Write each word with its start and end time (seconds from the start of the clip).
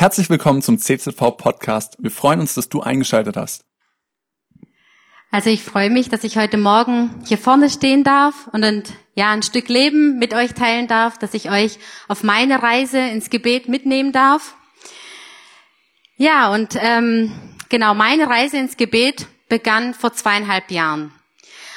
Herzlich 0.00 0.30
willkommen 0.30 0.62
zum 0.62 0.78
CZV 0.78 1.36
Podcast. 1.36 1.96
Wir 1.98 2.12
freuen 2.12 2.38
uns, 2.38 2.54
dass 2.54 2.68
du 2.68 2.80
eingeschaltet 2.80 3.36
hast. 3.36 3.64
Also 5.32 5.50
ich 5.50 5.64
freue 5.64 5.90
mich, 5.90 6.08
dass 6.08 6.22
ich 6.22 6.38
heute 6.38 6.56
Morgen 6.56 7.10
hier 7.26 7.36
vorne 7.36 7.68
stehen 7.68 8.04
darf 8.04 8.46
und 8.52 8.62
ein, 8.62 8.84
ja, 9.16 9.32
ein 9.32 9.42
Stück 9.42 9.68
Leben 9.68 10.20
mit 10.20 10.34
euch 10.34 10.54
teilen 10.54 10.86
darf, 10.86 11.18
dass 11.18 11.34
ich 11.34 11.50
euch 11.50 11.80
auf 12.06 12.22
meine 12.22 12.62
Reise 12.62 13.00
ins 13.00 13.28
Gebet 13.28 13.68
mitnehmen 13.68 14.12
darf. 14.12 14.54
Ja, 16.16 16.54
und 16.54 16.76
ähm, 16.80 17.32
genau, 17.68 17.92
meine 17.94 18.30
Reise 18.30 18.58
ins 18.58 18.76
Gebet 18.76 19.26
begann 19.48 19.94
vor 19.94 20.12
zweieinhalb 20.12 20.70
Jahren. 20.70 21.10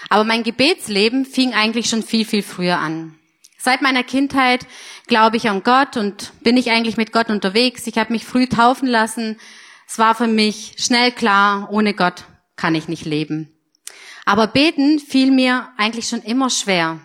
Aber 0.10 0.26
mein 0.26 0.44
Gebetsleben 0.44 1.26
fing 1.26 1.56
eigentlich 1.56 1.90
schon 1.90 2.04
viel, 2.04 2.26
viel 2.26 2.44
früher 2.44 2.78
an. 2.78 3.18
Seit 3.64 3.84
meiner 3.84 4.04
Kindheit 4.04 4.66
glaube 5.06 5.38
ich 5.38 5.48
an 5.48 5.62
Gott 5.62 5.96
und 5.96 6.34
bin 6.42 6.58
ich 6.58 6.72
eigentlich 6.72 6.98
mit 6.98 7.12
Gott 7.12 7.30
unterwegs. 7.30 7.86
Ich 7.86 8.00
habe 8.00 8.12
mich 8.12 8.26
früh 8.26 8.48
taufen 8.48 8.88
lassen. 8.88 9.40
Es 9.88 10.00
war 10.00 10.16
für 10.16 10.26
mich 10.26 10.74
schnell 10.80 11.12
klar, 11.12 11.70
ohne 11.72 11.94
Gott 11.94 12.26
kann 12.56 12.74
ich 12.74 12.88
nicht 12.88 13.06
leben. 13.06 13.56
Aber 14.26 14.48
beten 14.48 14.98
fiel 14.98 15.30
mir 15.30 15.70
eigentlich 15.78 16.08
schon 16.08 16.24
immer 16.24 16.50
schwer. 16.50 17.02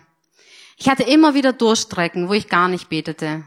Ich 0.77 0.89
hatte 0.89 1.03
immer 1.03 1.35
wieder 1.35 1.53
Durchstrecken, 1.53 2.27
wo 2.27 2.33
ich 2.33 2.49
gar 2.49 2.69
nicht 2.69 2.89
betete. 2.89 3.43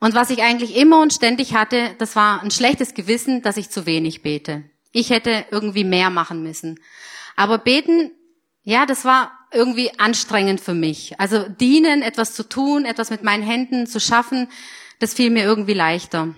Und 0.00 0.14
was 0.14 0.30
ich 0.30 0.42
eigentlich 0.42 0.74
immer 0.74 1.02
und 1.02 1.12
ständig 1.12 1.54
hatte, 1.54 1.94
das 1.98 2.16
war 2.16 2.42
ein 2.42 2.50
schlechtes 2.50 2.94
Gewissen, 2.94 3.42
dass 3.42 3.58
ich 3.58 3.68
zu 3.68 3.84
wenig 3.84 4.22
bete. 4.22 4.64
Ich 4.90 5.10
hätte 5.10 5.44
irgendwie 5.50 5.84
mehr 5.84 6.08
machen 6.08 6.42
müssen. 6.42 6.80
Aber 7.36 7.58
beten, 7.58 8.10
ja, 8.62 8.86
das 8.86 9.04
war 9.04 9.32
irgendwie 9.52 9.98
anstrengend 9.98 10.60
für 10.60 10.74
mich. 10.74 11.18
Also 11.20 11.48
dienen, 11.48 12.02
etwas 12.02 12.34
zu 12.34 12.48
tun, 12.48 12.84
etwas 12.84 13.10
mit 13.10 13.22
meinen 13.22 13.42
Händen 13.42 13.86
zu 13.86 14.00
schaffen, 14.00 14.48
das 14.98 15.14
fiel 15.14 15.30
mir 15.30 15.44
irgendwie 15.44 15.74
leichter. 15.74 16.34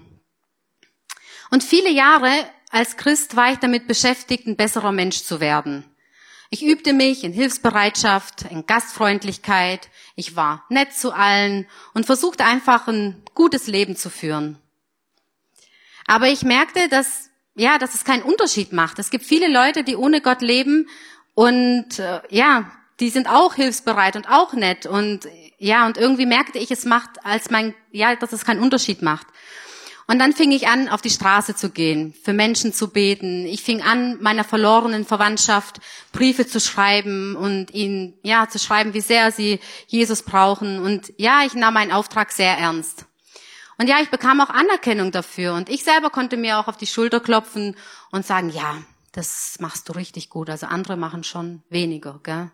Und 1.50 1.62
viele 1.62 1.90
Jahre 1.90 2.30
als 2.70 2.96
Christ 2.96 3.36
war 3.36 3.52
ich 3.52 3.58
damit 3.58 3.86
beschäftigt, 3.86 4.46
ein 4.46 4.56
besserer 4.56 4.90
Mensch 4.90 5.22
zu 5.22 5.38
werden. 5.38 5.84
Ich 6.50 6.64
übte 6.64 6.92
mich 6.92 7.24
in 7.24 7.32
Hilfsbereitschaft, 7.32 8.42
in 8.50 8.66
Gastfreundlichkeit, 8.66 9.88
ich 10.16 10.36
war 10.36 10.64
nett 10.68 10.92
zu 10.92 11.12
allen 11.12 11.66
und 11.94 12.06
versuchte 12.06 12.44
einfach 12.44 12.88
ein 12.88 13.22
gutes 13.34 13.66
Leben 13.66 13.96
zu 13.96 14.10
führen. 14.10 14.58
Aber 16.06 16.28
ich 16.28 16.42
merkte, 16.42 16.88
dass, 16.88 17.30
ja, 17.54 17.78
dass 17.78 17.94
es 17.94 18.04
keinen 18.04 18.22
Unterschied 18.22 18.72
macht. 18.72 18.98
Es 18.98 19.10
gibt 19.10 19.24
viele 19.24 19.48
Leute, 19.48 19.84
die 19.84 19.96
ohne 19.96 20.20
Gott 20.20 20.42
leben 20.42 20.88
und, 21.34 21.98
äh, 21.98 22.20
ja, 22.30 22.70
die 23.00 23.10
sind 23.10 23.28
auch 23.28 23.54
hilfsbereit 23.54 24.16
und 24.16 24.28
auch 24.28 24.52
nett 24.52 24.86
und 24.86 25.28
ja, 25.58 25.86
und 25.86 25.96
irgendwie 25.96 26.26
merkte 26.26 26.58
ich, 26.58 26.70
es 26.70 26.84
macht 26.84 27.24
als 27.24 27.50
mein, 27.50 27.74
ja, 27.90 28.14
dass 28.16 28.32
es 28.32 28.44
keinen 28.44 28.60
Unterschied 28.60 29.02
macht. 29.02 29.26
Und 30.06 30.18
dann 30.18 30.34
fing 30.34 30.52
ich 30.52 30.68
an, 30.68 30.88
auf 30.88 31.00
die 31.00 31.10
Straße 31.10 31.54
zu 31.54 31.70
gehen, 31.70 32.14
für 32.22 32.34
Menschen 32.34 32.74
zu 32.74 32.88
beten. 32.88 33.46
Ich 33.46 33.62
fing 33.62 33.80
an, 33.80 34.18
meiner 34.20 34.44
verlorenen 34.44 35.06
Verwandtschaft 35.06 35.80
Briefe 36.12 36.46
zu 36.46 36.60
schreiben 36.60 37.36
und 37.36 37.72
ihnen, 37.72 38.12
ja, 38.22 38.46
zu 38.48 38.58
schreiben, 38.58 38.92
wie 38.92 39.00
sehr 39.00 39.32
sie 39.32 39.60
Jesus 39.86 40.22
brauchen. 40.22 40.78
Und 40.80 41.14
ja, 41.16 41.44
ich 41.46 41.54
nahm 41.54 41.74
meinen 41.74 41.92
Auftrag 41.92 42.32
sehr 42.32 42.58
ernst. 42.58 43.06
Und 43.78 43.88
ja, 43.88 43.96
ich 44.02 44.10
bekam 44.10 44.42
auch 44.42 44.50
Anerkennung 44.50 45.10
dafür. 45.10 45.54
Und 45.54 45.70
ich 45.70 45.84
selber 45.84 46.10
konnte 46.10 46.36
mir 46.36 46.58
auch 46.58 46.68
auf 46.68 46.76
die 46.76 46.86
Schulter 46.86 47.20
klopfen 47.20 47.74
und 48.10 48.26
sagen, 48.26 48.50
ja, 48.50 48.76
das 49.14 49.56
machst 49.60 49.88
du 49.88 49.92
richtig 49.92 50.28
gut. 50.28 50.50
Also 50.50 50.66
andere 50.66 50.96
machen 50.96 51.24
schon 51.24 51.62
weniger. 51.70 52.20
Gell? 52.22 52.50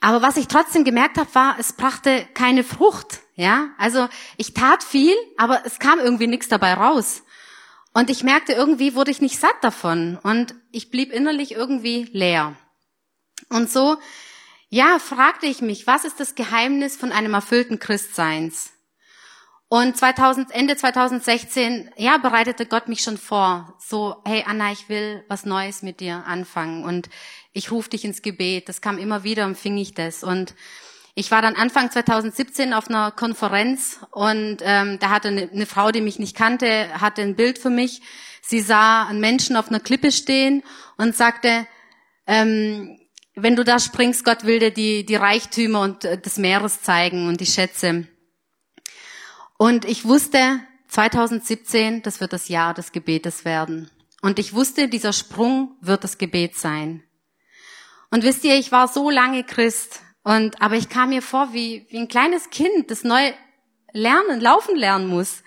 Aber 0.00 0.22
was 0.22 0.36
ich 0.36 0.48
trotzdem 0.48 0.84
gemerkt 0.84 1.18
habe, 1.18 1.34
war, 1.34 1.56
es 1.58 1.72
brachte 1.72 2.26
keine 2.34 2.64
Frucht. 2.64 3.20
Ja, 3.36 3.70
also 3.78 4.08
ich 4.36 4.54
tat 4.54 4.82
viel, 4.82 5.14
aber 5.36 5.64
es 5.64 5.78
kam 5.78 5.98
irgendwie 5.98 6.26
nichts 6.26 6.48
dabei 6.48 6.74
raus. 6.74 7.22
Und 7.92 8.10
ich 8.10 8.22
merkte, 8.22 8.52
irgendwie 8.52 8.94
wurde 8.94 9.10
ich 9.10 9.20
nicht 9.20 9.38
satt 9.38 9.56
davon 9.62 10.18
und 10.22 10.54
ich 10.70 10.90
blieb 10.90 11.12
innerlich 11.12 11.52
irgendwie 11.52 12.08
leer. 12.12 12.56
Und 13.48 13.70
so, 13.70 13.96
ja, 14.68 14.98
fragte 14.98 15.46
ich 15.46 15.60
mich, 15.60 15.86
was 15.86 16.04
ist 16.04 16.20
das 16.20 16.34
Geheimnis 16.34 16.96
von 16.96 17.12
einem 17.12 17.34
erfüllten 17.34 17.78
Christseins? 17.80 18.70
Und 19.72 19.96
2000, 19.96 20.50
Ende 20.50 20.76
2016, 20.76 21.92
ja, 21.96 22.18
bereitete 22.18 22.66
Gott 22.66 22.88
mich 22.88 23.02
schon 23.02 23.16
vor. 23.16 23.76
So, 23.78 24.16
hey 24.24 24.42
Anna, 24.44 24.72
ich 24.72 24.88
will 24.88 25.24
was 25.28 25.46
Neues 25.46 25.82
mit 25.82 26.00
dir 26.00 26.24
anfangen 26.26 26.82
und 26.82 27.08
ich 27.52 27.70
rufe 27.70 27.88
dich 27.88 28.04
ins 28.04 28.20
Gebet. 28.20 28.68
Das 28.68 28.80
kam 28.80 28.98
immer 28.98 29.22
wieder 29.22 29.46
und 29.46 29.56
fing 29.56 29.78
ich 29.78 29.94
das. 29.94 30.24
Und 30.24 30.56
ich 31.14 31.30
war 31.30 31.40
dann 31.40 31.54
Anfang 31.54 31.88
2017 31.88 32.72
auf 32.74 32.88
einer 32.88 33.12
Konferenz 33.12 34.00
und 34.10 34.56
ähm, 34.62 34.98
da 34.98 35.10
hatte 35.10 35.28
eine, 35.28 35.48
eine 35.48 35.66
Frau, 35.66 35.92
die 35.92 36.00
mich 36.00 36.18
nicht 36.18 36.36
kannte, 36.36 36.88
hatte 37.00 37.22
ein 37.22 37.36
Bild 37.36 37.56
für 37.56 37.70
mich. 37.70 38.02
Sie 38.42 38.62
sah 38.62 39.06
einen 39.06 39.20
Menschen 39.20 39.54
auf 39.54 39.68
einer 39.68 39.78
Klippe 39.78 40.10
stehen 40.10 40.64
und 40.96 41.14
sagte, 41.14 41.64
ähm, 42.26 42.98
wenn 43.36 43.54
du 43.54 43.62
da 43.62 43.78
springst, 43.78 44.24
Gott 44.24 44.42
will 44.42 44.58
dir 44.58 44.72
die, 44.72 45.06
die 45.06 45.14
Reichtümer 45.14 45.82
und 45.82 46.04
äh, 46.04 46.20
des 46.20 46.38
Meeres 46.38 46.82
zeigen 46.82 47.28
und 47.28 47.40
die 47.40 47.46
Schätze. 47.46 48.08
Und 49.60 49.84
ich 49.84 50.06
wusste, 50.06 50.60
2017, 50.88 52.00
das 52.00 52.22
wird 52.22 52.32
das 52.32 52.48
Jahr 52.48 52.72
des 52.72 52.92
Gebetes 52.92 53.44
werden. 53.44 53.90
Und 54.22 54.38
ich 54.38 54.54
wusste, 54.54 54.88
dieser 54.88 55.12
Sprung 55.12 55.76
wird 55.82 56.02
das 56.02 56.16
Gebet 56.16 56.56
sein. 56.56 57.02
Und 58.10 58.24
wisst 58.24 58.42
ihr, 58.44 58.56
ich 58.56 58.72
war 58.72 58.88
so 58.88 59.10
lange 59.10 59.44
Christ, 59.44 60.00
und, 60.22 60.62
aber 60.62 60.76
ich 60.76 60.88
kam 60.88 61.10
mir 61.10 61.20
vor 61.20 61.52
wie, 61.52 61.84
wie 61.90 61.98
ein 61.98 62.08
kleines 62.08 62.48
Kind, 62.48 62.90
das 62.90 63.04
neu 63.04 63.34
lernen, 63.92 64.40
laufen 64.40 64.76
lernen 64.76 65.08
muss. 65.08 65.42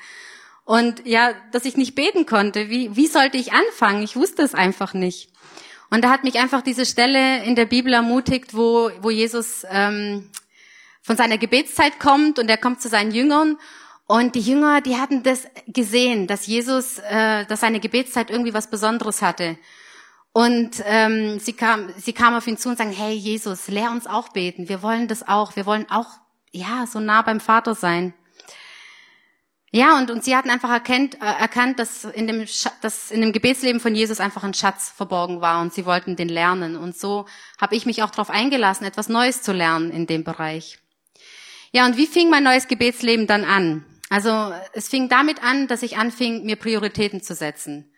Und 0.63 1.07
ja, 1.07 1.33
dass 1.51 1.65
ich 1.65 1.75
nicht 1.75 1.95
beten 1.95 2.27
konnte. 2.27 2.69
Wie, 2.69 2.95
wie 2.95 3.07
sollte 3.07 3.39
ich 3.39 3.51
anfangen? 3.51 4.03
Ich 4.03 4.15
wusste 4.15 4.43
es 4.43 4.53
einfach 4.53 4.93
nicht. 4.93 5.31
Und 5.89 6.03
da 6.03 6.11
hat 6.11 6.23
mich 6.23 6.37
einfach 6.37 6.61
diese 6.61 6.85
Stelle 6.85 7.43
in 7.45 7.55
der 7.55 7.65
Bibel 7.65 7.91
ermutigt, 7.91 8.53
wo, 8.53 8.91
wo 9.01 9.09
Jesus 9.09 9.65
ähm, 9.71 10.29
von 11.01 11.17
seiner 11.17 11.39
Gebetszeit 11.39 11.99
kommt 11.99 12.37
und 12.37 12.47
er 12.47 12.57
kommt 12.57 12.79
zu 12.79 12.89
seinen 12.89 13.11
Jüngern 13.11 13.57
und 14.13 14.35
die 14.35 14.41
Jünger, 14.41 14.79
die 14.81 14.97
hatten 14.97 15.23
das 15.23 15.47
gesehen, 15.65 16.27
dass 16.27 16.45
Jesus, 16.45 16.99
äh, 16.99 17.47
dass 17.47 17.61
seine 17.61 17.79
Gebetszeit 17.79 18.29
irgendwie 18.29 18.53
was 18.53 18.69
Besonderes 18.69 19.23
hatte. 19.23 19.57
Und 20.33 20.83
ähm, 20.85 21.39
sie 21.39 21.53
kam, 21.53 21.91
sie 21.97 22.13
kam 22.13 22.35
auf 22.35 22.45
ihn 22.45 22.59
zu 22.59 22.69
und 22.69 22.77
sagen: 22.77 22.91
Hey 22.91 23.15
Jesus, 23.15 23.69
lehr 23.69 23.89
uns 23.89 24.05
auch 24.05 24.29
beten. 24.29 24.69
Wir 24.69 24.83
wollen 24.83 25.07
das 25.07 25.27
auch. 25.27 25.55
Wir 25.55 25.65
wollen 25.65 25.89
auch 25.89 26.09
ja 26.51 26.85
so 26.85 26.99
nah 26.99 27.23
beim 27.23 27.39
Vater 27.39 27.73
sein. 27.73 28.13
Ja, 29.71 29.97
und, 29.97 30.11
und 30.11 30.23
sie 30.23 30.35
hatten 30.35 30.51
einfach 30.51 30.69
erkennt, 30.69 31.15
äh, 31.15 31.25
erkannt, 31.25 31.79
dass 31.79 32.03
in, 32.05 32.27
dem, 32.27 32.45
dass 32.81 33.09
in 33.09 33.19
dem 33.19 33.33
Gebetsleben 33.33 33.81
von 33.81 33.95
Jesus 33.95 34.19
einfach 34.19 34.43
ein 34.43 34.53
Schatz 34.53 34.91
verborgen 34.95 35.41
war 35.41 35.59
und 35.59 35.73
sie 35.73 35.87
wollten 35.87 36.15
den 36.17 36.29
lernen. 36.29 36.75
Und 36.75 36.95
so 36.95 37.25
habe 37.59 37.75
ich 37.75 37.87
mich 37.87 38.03
auch 38.03 38.11
darauf 38.11 38.29
eingelassen, 38.29 38.85
etwas 38.85 39.09
Neues 39.09 39.41
zu 39.41 39.53
lernen 39.53 39.89
in 39.89 40.05
dem 40.05 40.23
Bereich. 40.23 40.77
Ja, 41.71 41.87
und 41.87 41.97
wie 41.97 42.05
fing 42.05 42.29
mein 42.29 42.43
neues 42.43 42.67
Gebetsleben 42.67 43.25
dann 43.25 43.43
an? 43.43 43.83
Also 44.13 44.53
es 44.73 44.89
fing 44.89 45.09
damit 45.09 45.41
an, 45.43 45.67
dass 45.67 45.81
ich 45.81 45.97
anfing, 45.97 46.45
mir 46.45 46.55
Prioritäten 46.55 47.23
zu 47.23 47.33
setzen. 47.33 47.91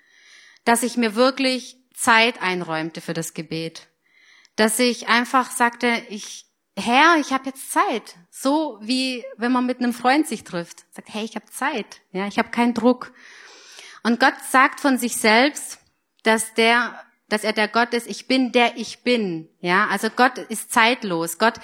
Dass 0.63 0.81
ich 0.81 0.95
mir 0.95 1.13
wirklich 1.15 1.75
Zeit 1.93 2.41
einräumte 2.41 3.01
für 3.01 3.13
das 3.13 3.33
Gebet. 3.33 3.89
Dass 4.55 4.79
ich 4.79 5.09
einfach 5.09 5.51
sagte, 5.51 6.01
ich, 6.07 6.45
Herr, 6.77 7.17
ich 7.19 7.33
habe 7.33 7.47
jetzt 7.47 7.69
Zeit. 7.69 8.15
So 8.31 8.79
wie 8.81 9.25
wenn 9.35 9.51
man 9.51 9.65
mit 9.65 9.79
einem 9.79 9.91
Freund 9.91 10.25
sich 10.25 10.45
trifft. 10.45 10.85
Sagt, 10.91 11.13
hey, 11.13 11.25
ich 11.25 11.35
habe 11.35 11.47
Zeit. 11.47 11.99
Ja, 12.13 12.27
ich 12.27 12.39
habe 12.39 12.49
keinen 12.49 12.73
Druck. 12.73 13.11
Und 14.01 14.21
Gott 14.21 14.35
sagt 14.49 14.79
von 14.79 14.97
sich 14.97 15.17
selbst, 15.17 15.79
dass 16.23 16.53
der, 16.53 16.97
dass 17.27 17.43
er 17.43 17.51
der 17.51 17.67
Gott 17.67 17.93
ist. 17.93 18.07
Ich 18.07 18.25
bin 18.25 18.53
der 18.53 18.77
ich 18.77 19.03
bin. 19.03 19.49
Ja, 19.59 19.87
also 19.87 20.09
Gott 20.09 20.37
ist 20.37 20.71
zeitlos. 20.71 21.39
Gott, 21.39 21.55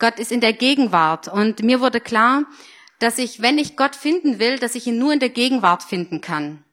Gott 0.00 0.18
ist 0.18 0.32
in 0.32 0.40
der 0.40 0.52
Gegenwart. 0.52 1.28
Und 1.28 1.62
mir 1.62 1.80
wurde 1.80 2.00
klar, 2.00 2.42
dass 3.04 3.18
ich, 3.18 3.42
wenn 3.42 3.58
ich 3.58 3.76
Gott 3.76 3.94
finden 3.94 4.38
will, 4.38 4.58
dass 4.58 4.74
ich 4.74 4.86
ihn 4.86 4.98
nur 4.98 5.12
in 5.12 5.20
der 5.20 5.28
Gegenwart 5.28 5.82
finden 5.82 6.22
kann. 6.22 6.64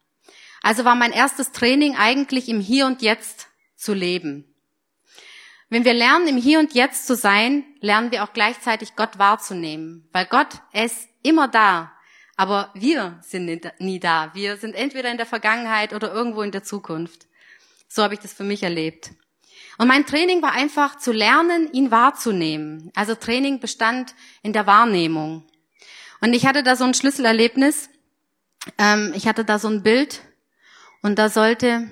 Also 0.61 0.85
war 0.85 0.95
mein 0.95 1.11
erstes 1.11 1.51
Training 1.51 1.97
eigentlich 1.97 2.47
im 2.47 2.61
Hier 2.61 2.85
und 2.85 3.01
Jetzt 3.01 3.49
zu 3.75 3.93
leben. 3.93 4.45
Wenn 5.67 5.83
wir 5.83 5.93
lernen, 5.93 6.29
im 6.29 6.37
Hier 6.37 6.59
und 6.59 6.73
Jetzt 6.73 7.05
zu 7.05 7.15
sein, 7.15 7.65
lernen 7.81 8.11
wir 8.11 8.23
auch 8.23 8.31
gleichzeitig 8.31 8.95
Gott 8.95 9.19
wahrzunehmen. 9.19 10.07
Weil 10.13 10.25
Gott 10.25 10.47
ist 10.71 11.09
immer 11.21 11.49
da, 11.49 11.91
aber 12.37 12.71
wir 12.75 13.19
sind 13.21 13.69
nie 13.79 13.99
da. 13.99 14.31
Wir 14.33 14.55
sind 14.55 14.73
entweder 14.73 15.11
in 15.11 15.17
der 15.17 15.25
Vergangenheit 15.25 15.91
oder 15.91 16.13
irgendwo 16.13 16.43
in 16.43 16.51
der 16.51 16.63
Zukunft. 16.63 17.27
So 17.89 18.03
habe 18.03 18.13
ich 18.13 18.21
das 18.21 18.31
für 18.31 18.45
mich 18.45 18.63
erlebt. 18.63 19.11
Und 19.77 19.89
mein 19.89 20.05
Training 20.05 20.41
war 20.41 20.53
einfach 20.53 20.97
zu 20.97 21.11
lernen, 21.11 21.69
ihn 21.73 21.91
wahrzunehmen. 21.91 22.89
Also 22.95 23.15
Training 23.15 23.59
bestand 23.59 24.15
in 24.43 24.53
der 24.53 24.65
Wahrnehmung. 24.65 25.43
Und 26.21 26.33
ich 26.33 26.45
hatte 26.45 26.63
da 26.63 26.75
so 26.75 26.85
ein 26.85 26.93
Schlüsselerlebnis. 26.93 27.89
Ähm, 28.77 29.11
ich 29.15 29.27
hatte 29.27 29.43
da 29.43 29.59
so 29.59 29.67
ein 29.67 29.83
Bild 29.83 30.21
und 31.01 31.17
da 31.17 31.29
sollte 31.29 31.87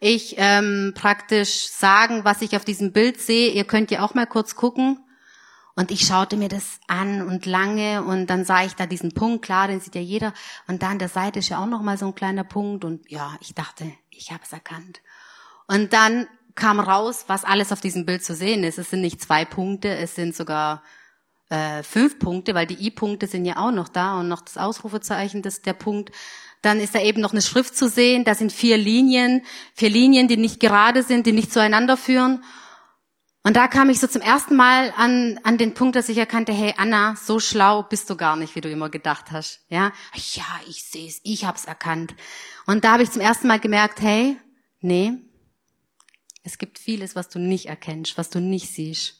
ich 0.00 0.34
ähm, 0.36 0.92
praktisch 0.94 1.68
sagen, 1.68 2.24
was 2.24 2.42
ich 2.42 2.56
auf 2.56 2.64
diesem 2.64 2.92
Bild 2.92 3.20
sehe. 3.20 3.50
Ihr 3.50 3.64
könnt 3.64 3.90
ja 3.90 4.04
auch 4.04 4.14
mal 4.14 4.26
kurz 4.26 4.56
gucken. 4.56 4.98
Und 5.78 5.90
ich 5.90 6.06
schaute 6.06 6.38
mir 6.38 6.48
das 6.48 6.80
an 6.86 7.20
und 7.20 7.44
lange 7.44 8.02
und 8.02 8.28
dann 8.28 8.46
sah 8.46 8.64
ich 8.64 8.74
da 8.74 8.86
diesen 8.86 9.12
Punkt, 9.12 9.44
klar, 9.44 9.68
den 9.68 9.78
sieht 9.78 9.94
ja 9.94 10.00
jeder. 10.00 10.32
Und 10.66 10.82
da 10.82 10.88
an 10.88 10.98
der 10.98 11.10
Seite 11.10 11.40
ist 11.40 11.50
ja 11.50 11.58
auch 11.62 11.66
noch 11.66 11.82
mal 11.82 11.98
so 11.98 12.06
ein 12.06 12.14
kleiner 12.14 12.44
Punkt 12.44 12.82
und 12.82 13.10
ja, 13.10 13.36
ich 13.40 13.54
dachte, 13.54 13.84
ich 14.08 14.32
habe 14.32 14.40
es 14.42 14.54
erkannt. 14.54 15.02
Und 15.66 15.92
dann 15.92 16.28
kam 16.54 16.80
raus, 16.80 17.24
was 17.26 17.44
alles 17.44 17.72
auf 17.72 17.82
diesem 17.82 18.06
Bild 18.06 18.24
zu 18.24 18.34
sehen 18.34 18.64
ist. 18.64 18.78
Es 18.78 18.88
sind 18.88 19.02
nicht 19.02 19.20
zwei 19.20 19.44
Punkte, 19.44 19.94
es 19.94 20.14
sind 20.14 20.34
sogar 20.34 20.82
äh, 21.48 21.82
fünf 21.82 22.18
Punkte, 22.18 22.54
weil 22.54 22.66
die 22.66 22.86
I-Punkte 22.86 23.26
sind 23.26 23.44
ja 23.44 23.56
auch 23.58 23.70
noch 23.70 23.88
da 23.88 24.20
und 24.20 24.28
noch 24.28 24.42
das 24.42 24.58
Ausrufezeichen, 24.58 25.42
das 25.42 25.58
ist 25.58 25.66
der 25.66 25.74
Punkt. 25.74 26.12
Dann 26.62 26.80
ist 26.80 26.94
da 26.94 27.00
eben 27.00 27.20
noch 27.20 27.32
eine 27.32 27.42
Schrift 27.42 27.76
zu 27.76 27.88
sehen, 27.88 28.24
da 28.24 28.34
sind 28.34 28.52
vier 28.52 28.76
Linien, 28.76 29.42
vier 29.74 29.90
Linien, 29.90 30.26
die 30.26 30.36
nicht 30.36 30.58
gerade 30.58 31.02
sind, 31.02 31.26
die 31.26 31.32
nicht 31.32 31.52
zueinander 31.52 31.96
führen. 31.96 32.42
Und 33.46 33.54
da 33.54 33.68
kam 33.68 33.90
ich 33.90 34.00
so 34.00 34.08
zum 34.08 34.22
ersten 34.22 34.56
Mal 34.56 34.92
an, 34.96 35.38
an 35.44 35.56
den 35.56 35.72
Punkt, 35.72 35.94
dass 35.94 36.08
ich 36.08 36.18
erkannte, 36.18 36.52
hey 36.52 36.74
Anna, 36.78 37.14
so 37.14 37.38
schlau 37.38 37.84
bist 37.84 38.10
du 38.10 38.16
gar 38.16 38.34
nicht, 38.34 38.56
wie 38.56 38.60
du 38.60 38.68
immer 38.68 38.88
gedacht 38.88 39.30
hast. 39.30 39.60
Ja, 39.68 39.92
ja, 40.14 40.44
ich 40.68 40.82
sehe 40.82 41.06
es, 41.06 41.20
ich 41.22 41.44
habe 41.44 41.56
es 41.56 41.64
erkannt. 41.64 42.16
Und 42.66 42.84
da 42.84 42.94
habe 42.94 43.04
ich 43.04 43.12
zum 43.12 43.22
ersten 43.22 43.46
Mal 43.46 43.60
gemerkt, 43.60 44.00
hey, 44.00 44.36
nee, 44.80 45.12
es 46.42 46.58
gibt 46.58 46.80
vieles, 46.80 47.14
was 47.14 47.28
du 47.28 47.38
nicht 47.38 47.66
erkennst, 47.66 48.18
was 48.18 48.30
du 48.30 48.40
nicht 48.40 48.74
siehst. 48.74 49.15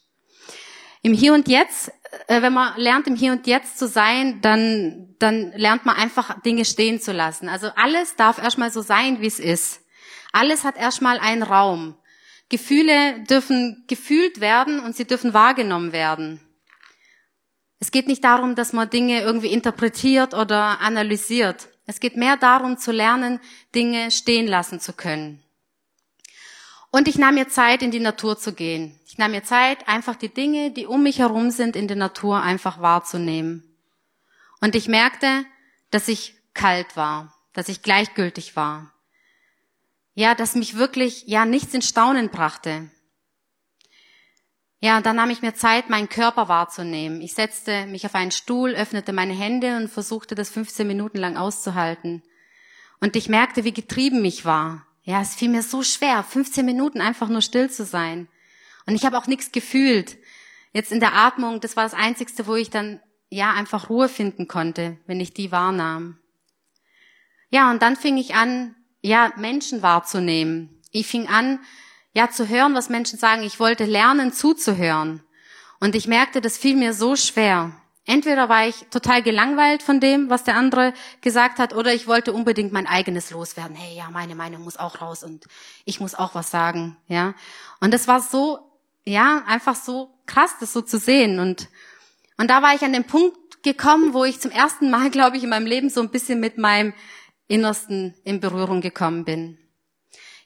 Im 1.03 1.13
Hier 1.13 1.35
und 1.35 1.49
Jetzt, 1.49 1.93
äh, 2.27 2.43
wenn 2.43 2.53
man 2.53 2.79
lernt, 2.79 3.07
im 3.07 3.17
Hier 3.17 3.33
und 3.33 3.47
Jetzt 3.47 3.79
zu 3.79 3.87
sein, 3.89 4.41
dann, 4.41 5.15
dann 5.19 5.53
lernt 5.53 5.87
man 5.87 5.97
einfach 5.97 6.41
Dinge 6.43 6.65
stehen 6.65 7.01
zu 7.01 7.13
lassen. 7.13 7.49
Also 7.49 7.69
alles 7.77 8.17
darf 8.17 8.39
erstmal 8.39 8.71
so 8.71 8.83
sein, 8.83 9.21
wie 9.21 9.27
es 9.27 9.39
ist. 9.39 9.81
Alles 10.33 10.65
hat 10.65 10.77
erstmal 10.77 11.19
einen 11.19 11.43
Raum. 11.43 11.97
Gefühle 12.49 13.25
dürfen 13.25 13.85
gefühlt 13.89 14.41
werden 14.41 14.81
und 14.81 14.95
sie 14.95 15.07
dürfen 15.07 15.35
wahrgenommen 15.35 15.93
werden. 15.93 16.41
Es 17.79 17.91
geht 17.91 18.07
nicht 18.07 18.25
darum, 18.25 18.55
dass 18.55 18.73
man 18.73 18.89
Dinge 18.89 19.21
irgendwie 19.21 19.53
interpretiert 19.53 20.33
oder 20.35 20.81
analysiert. 20.81 21.69
Es 21.87 22.01
geht 22.01 22.17
mehr 22.17 22.37
darum 22.37 22.79
zu 22.79 22.91
lernen, 22.91 23.41
Dinge 23.75 24.11
stehen 24.11 24.47
lassen 24.47 24.81
zu 24.81 24.93
können. 24.93 25.43
Und 26.97 27.09
ich 27.09 27.19
nahm 27.19 27.35
mir 27.35 27.49
Zeit, 27.49 27.83
in 27.83 27.91
die 27.91 28.01
Natur 28.01 28.39
zu 28.39 28.55
gehen. 28.55 28.99
Ich 29.05 29.19
nahm 29.19 29.33
mir 29.33 29.45
Zeit, 29.45 29.87
einfach 29.89 30.17
die 30.17 30.33
Dinge, 30.33 30.71
die 30.71 30.87
um 30.87 31.03
mich 31.03 31.19
herum 31.19 31.51
sind, 31.51 31.77
in 31.77 31.89
der 31.89 31.97
Natur 31.97 32.41
einfach 32.41 32.81
wahrzunehmen. 32.81 33.63
Und 34.61 34.75
ich 34.75 34.89
merkte, 34.89 35.45
dass 35.91 36.09
ich 36.09 36.35
kalt 36.55 36.97
war, 36.97 37.35
dass 37.53 37.69
ich 37.69 37.83
gleichgültig 37.83 38.57
war 38.57 38.93
ja, 40.17 40.35
dass 40.35 40.55
mich 40.55 40.77
wirklich, 40.77 41.25
ja, 41.27 41.45
nichts 41.45 41.75
in 41.75 41.83
Staunen 41.83 42.31
brachte. 42.31 42.91
Ja, 44.81 44.97
und 44.97 45.05
dann 45.05 45.17
nahm 45.17 45.31
ich 45.31 45.43
mir 45.43 45.55
Zeit, 45.55 45.91
meinen 45.91 46.09
Körper 46.09 46.49
wahrzunehmen. 46.49 47.21
Ich 47.21 47.35
setzte 47.35 47.87
mich 47.87 48.07
auf 48.07 48.15
einen 48.15 48.31
Stuhl, 48.31 48.75
öffnete 48.75 49.13
meine 49.13 49.35
Hände 49.35 49.77
und 49.77 49.89
versuchte 49.89 50.35
das 50.35 50.49
15 50.49 50.87
Minuten 50.87 51.19
lang 51.19 51.37
auszuhalten. 51.37 52.23
Und 52.99 53.15
ich 53.15 53.29
merkte, 53.29 53.65
wie 53.65 53.75
getrieben 53.75 54.25
ich 54.25 54.47
war. 54.47 54.86
Ja, 55.07 55.21
es 55.21 55.37
fiel 55.37 55.49
mir 55.49 55.63
so 55.63 55.85
schwer, 55.85 56.25
15 56.25 56.67
Minuten 56.67 57.01
einfach 57.01 57.29
nur 57.29 57.41
still 57.41 57.71
zu 57.71 57.85
sein. 57.85 58.27
Und 58.87 58.97
ich 58.97 59.05
habe 59.05 59.17
auch 59.17 59.29
nichts 59.29 59.53
gefühlt. 59.53 60.19
Jetzt 60.73 60.91
in 60.91 60.99
der 60.99 61.15
Atmung, 61.15 61.61
das 61.61 61.77
war 61.77 61.85
das 61.85 61.95
Einzigste, 61.95 62.49
wo 62.49 62.57
ich 62.57 62.71
dann 62.71 63.01
ja 63.31 63.53
einfach 63.53 63.89
Ruhe 63.89 64.09
finden 64.09 64.49
konnte, 64.49 64.99
wenn 65.07 65.21
ich 65.21 65.33
die 65.33 65.53
wahrnahm. 65.53 66.19
Ja, 67.51 67.71
und 67.71 67.83
dann 67.83 67.95
fing 67.95 68.17
ich 68.17 68.35
an, 68.35 68.75
ja, 69.01 69.33
Menschen 69.37 69.81
wahrzunehmen. 69.81 70.83
Ich 70.91 71.07
fing 71.07 71.29
an, 71.29 71.61
ja, 72.13 72.29
zu 72.29 72.49
hören, 72.49 72.75
was 72.75 72.89
Menschen 72.89 73.17
sagen. 73.17 73.45
Ich 73.45 73.61
wollte 73.61 73.85
lernen, 73.85 74.33
zuzuhören. 74.33 75.23
Und 75.79 75.95
ich 75.95 76.09
merkte, 76.09 76.41
das 76.41 76.59
fiel 76.59 76.75
mir 76.75 76.93
so 76.93 77.15
schwer. 77.15 77.81
Entweder 78.09 78.49
war 78.49 78.69
ich 78.69 78.87
total 78.91 79.21
gelangweilt 79.21 79.83
von 79.83 79.99
dem, 79.99 80.31
was 80.31 80.45
der 80.45 80.55
andere 80.55 80.95
gesagt 81.23 81.59
hat, 81.59 81.75
oder 81.75 81.93
ich 81.93 82.07
wollte 82.07 82.33
unbedingt 82.33 82.73
mein 82.73 82.87
eigenes 82.87 83.33
loswerden. 83.33 83.75
Hey, 83.75 83.97
ja, 83.97 84.09
meine 84.11 84.37
Meinung 84.37 84.63
muss 84.63 84.77
auch 84.77 85.01
raus 85.01 85.25
und 85.25 85.47
ich 85.85 85.99
muss 85.99 86.15
auch 86.15 86.37
was 86.37 86.53
sagen, 86.53 86.97
ja. 87.09 87.35
Und 87.81 87.93
das 87.93 88.07
war 88.07 88.21
so, 88.21 88.61
ja, 89.05 89.43
einfach 89.49 89.75
so 89.75 90.15
krass, 90.25 90.55
das 90.61 90.73
so 90.73 90.83
zu 90.83 90.99
sehen. 90.99 91.41
Und, 91.41 91.69
und 92.39 92.49
da 92.49 92.63
war 92.63 92.77
ich 92.77 92.83
an 92.83 92.93
den 92.93 93.05
Punkt 93.05 93.65
gekommen, 93.65 94.15
wo 94.15 94.25
ich 94.25 94.41
zum 94.41 94.53
ersten 94.53 94.89
Mal, 94.89 95.11
glaube 95.17 95.37
ich, 95.37 95.43
in 95.43 95.51
meinem 95.51 95.67
Leben 95.67 95.91
so 95.91 96.01
ein 96.01 96.11
bisschen 96.11 96.39
mit 96.39 96.59
meinem 96.59 96.95
Innersten 97.49 98.15
in 98.23 98.39
Berührung 98.39 98.81
gekommen 98.81 99.25
bin. 99.25 99.59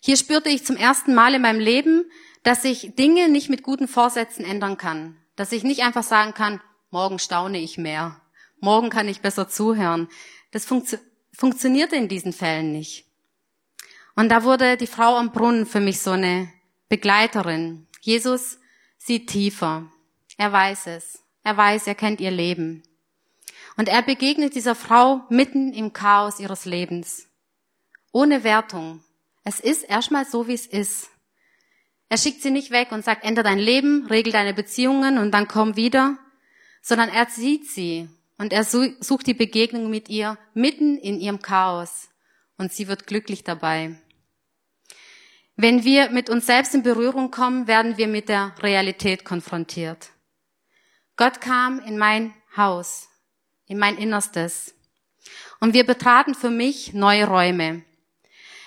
Hier 0.00 0.16
spürte 0.16 0.48
ich 0.48 0.64
zum 0.64 0.76
ersten 0.76 1.14
Mal 1.14 1.34
in 1.34 1.42
meinem 1.42 1.60
Leben, 1.60 2.10
dass 2.42 2.64
ich 2.64 2.94
Dinge 2.94 3.28
nicht 3.28 3.50
mit 3.50 3.62
guten 3.62 3.86
Vorsätzen 3.86 4.46
ändern 4.46 4.78
kann. 4.78 5.18
Dass 5.36 5.52
ich 5.52 5.62
nicht 5.62 5.82
einfach 5.82 6.02
sagen 6.02 6.32
kann, 6.32 6.60
morgen 6.90 7.18
staune 7.18 7.58
ich 7.58 7.78
mehr. 7.78 8.20
Morgen 8.60 8.90
kann 8.90 9.08
ich 9.08 9.20
besser 9.20 9.48
zuhören. 9.48 10.08
Das 10.50 10.64
funktio 10.64 10.98
funktionierte 11.32 11.96
in 11.96 12.08
diesen 12.08 12.32
Fällen 12.32 12.72
nicht. 12.72 13.06
Und 14.14 14.28
da 14.28 14.44
wurde 14.44 14.76
die 14.76 14.86
Frau 14.86 15.16
am 15.16 15.32
Brunnen 15.32 15.64
für 15.64 15.80
mich 15.80 16.00
so 16.00 16.10
eine 16.10 16.52
Begleiterin. 16.88 17.86
Jesus 18.00 18.58
sieht 18.98 19.30
tiefer. 19.30 19.90
Er 20.36 20.52
weiß 20.52 20.88
es. 20.88 21.22
Er 21.42 21.56
weiß, 21.56 21.86
er 21.86 21.94
kennt 21.94 22.20
ihr 22.20 22.30
Leben. 22.30 22.82
Und 23.76 23.88
er 23.88 24.02
begegnet 24.02 24.54
dieser 24.54 24.74
Frau 24.74 25.22
mitten 25.30 25.72
im 25.72 25.92
Chaos 25.92 26.40
ihres 26.40 26.66
Lebens. 26.66 27.28
Ohne 28.12 28.44
Wertung. 28.44 29.02
Es 29.44 29.60
ist 29.60 29.84
erstmal 29.84 30.26
so, 30.26 30.48
wie 30.48 30.54
es 30.54 30.66
ist. 30.66 31.08
Er 32.10 32.18
schickt 32.18 32.42
sie 32.42 32.50
nicht 32.50 32.72
weg 32.72 32.92
und 32.92 33.04
sagt, 33.04 33.24
ändere 33.24 33.44
dein 33.44 33.58
Leben, 33.58 34.06
regel 34.06 34.32
deine 34.32 34.52
Beziehungen 34.52 35.16
und 35.16 35.30
dann 35.30 35.48
komm 35.48 35.76
wieder, 35.76 36.18
sondern 36.80 37.08
er 37.08 37.26
sieht 37.26 37.68
sie 37.68 38.08
und 38.38 38.52
er 38.52 38.64
sucht 38.64 39.26
die 39.26 39.34
Begegnung 39.34 39.90
mit 39.90 40.08
ihr 40.08 40.38
mitten 40.54 40.96
in 40.98 41.20
ihrem 41.20 41.42
Chaos 41.42 42.08
und 42.56 42.72
sie 42.72 42.88
wird 42.88 43.06
glücklich 43.06 43.44
dabei. 43.44 43.98
Wenn 45.56 45.84
wir 45.84 46.10
mit 46.10 46.30
uns 46.30 46.46
selbst 46.46 46.74
in 46.74 46.82
Berührung 46.82 47.30
kommen, 47.30 47.66
werden 47.66 47.98
wir 47.98 48.08
mit 48.08 48.28
der 48.28 48.54
Realität 48.60 49.24
konfrontiert. 49.24 50.10
Gott 51.16 51.40
kam 51.40 51.80
in 51.80 51.98
mein 51.98 52.32
Haus 52.56 53.10
in 53.70 53.78
mein 53.78 53.96
Innerstes. 53.96 54.74
Und 55.60 55.74
wir 55.74 55.86
betraten 55.86 56.34
für 56.34 56.50
mich 56.50 56.92
neue 56.92 57.26
Räume. 57.26 57.84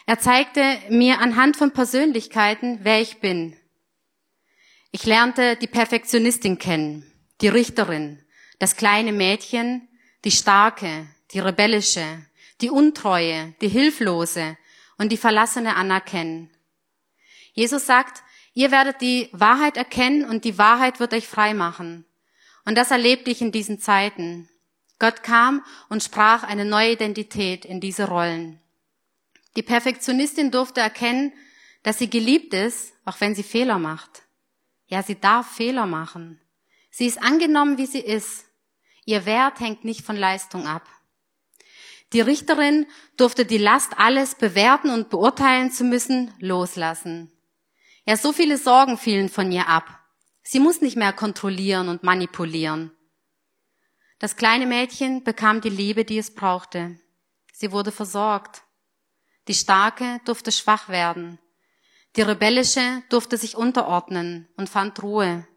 Er 0.05 0.17
zeigte 0.17 0.63
mir 0.89 1.19
anhand 1.19 1.57
von 1.57 1.71
Persönlichkeiten, 1.71 2.79
wer 2.83 3.01
ich 3.01 3.19
bin. 3.19 3.57
Ich 4.91 5.05
lernte 5.05 5.57
die 5.57 5.67
Perfektionistin 5.67 6.57
kennen, 6.57 7.11
die 7.41 7.47
Richterin, 7.47 8.19
das 8.59 8.75
kleine 8.75 9.11
Mädchen, 9.11 9.87
die 10.23 10.31
starke, 10.31 11.07
die 11.31 11.39
rebellische, 11.39 12.05
die 12.61 12.69
untreue, 12.69 13.53
die 13.61 13.67
hilflose 13.67 14.57
und 14.97 15.11
die 15.11 15.17
verlassene 15.17 15.75
anerkennen. 15.75 16.49
Jesus 17.53 17.85
sagt, 17.85 18.23
ihr 18.53 18.71
werdet 18.71 19.01
die 19.01 19.29
Wahrheit 19.31 19.77
erkennen 19.77 20.25
und 20.25 20.45
die 20.45 20.57
Wahrheit 20.57 20.99
wird 20.99 21.13
euch 21.13 21.27
frei 21.27 21.53
machen. 21.53 22.05
Und 22.65 22.75
das 22.75 22.91
erlebte 22.91 23.31
ich 23.31 23.41
in 23.41 23.51
diesen 23.51 23.79
Zeiten. 23.79 24.49
Gott 24.99 25.23
kam 25.23 25.63
und 25.89 26.03
sprach 26.03 26.43
eine 26.43 26.65
neue 26.65 26.93
Identität 26.93 27.65
in 27.65 27.81
diese 27.81 28.07
Rollen. 28.07 28.59
Die 29.55 29.63
Perfektionistin 29.63 30.49
durfte 30.49 30.79
erkennen, 30.79 31.33
dass 31.83 31.99
sie 31.99 32.09
geliebt 32.09 32.53
ist, 32.53 32.93
auch 33.05 33.19
wenn 33.19 33.35
sie 33.35 33.43
Fehler 33.43 33.77
macht. 33.77 34.23
Ja, 34.87 35.03
sie 35.03 35.19
darf 35.19 35.55
Fehler 35.55 35.85
machen. 35.85 36.39
Sie 36.95 37.07
ist 37.07 37.23
angenommen, 37.23 37.79
wie 37.79 37.87
sie 37.87 38.01
ist. 38.01 38.45
Ihr 39.03 39.25
Wert 39.25 39.59
hängt 39.59 39.83
nicht 39.83 40.05
von 40.05 40.15
Leistung 40.15 40.67
ab. 40.67 40.87
Die 42.13 42.21
Richterin 42.21 42.85
durfte 43.17 43.45
die 43.45 43.57
Last, 43.57 43.97
alles 43.97 44.35
bewerten 44.35 44.91
und 44.91 45.09
beurteilen 45.09 45.71
zu 45.71 45.85
müssen, 45.85 46.31
loslassen. 46.37 47.31
Ja, 48.05 48.15
so 48.15 48.31
viele 48.31 48.59
Sorgen 48.59 48.99
fielen 48.99 49.29
von 49.29 49.51
ihr 49.51 49.67
ab. 49.67 50.01
Sie 50.43 50.59
muss 50.59 50.81
nicht 50.81 50.95
mehr 50.95 51.13
kontrollieren 51.13 51.89
und 51.89 52.03
manipulieren. 52.03 52.91
Das 54.19 54.35
kleine 54.35 54.67
Mädchen 54.67 55.23
bekam 55.23 55.61
die 55.61 55.69
Liebe, 55.69 56.05
die 56.05 56.19
es 56.19 56.35
brauchte. 56.35 56.99
Sie 57.51 57.71
wurde 57.71 57.91
versorgt. 57.91 58.61
Die 59.47 59.55
Starke 59.55 60.21
durfte 60.25 60.51
schwach 60.51 60.89
werden. 60.89 61.39
Die 62.17 62.21
Rebellische 62.21 63.01
durfte 63.09 63.37
sich 63.37 63.57
unterordnen 63.57 64.47
und 64.57 64.69
fand 64.69 65.01
Ruhe. 65.01 65.47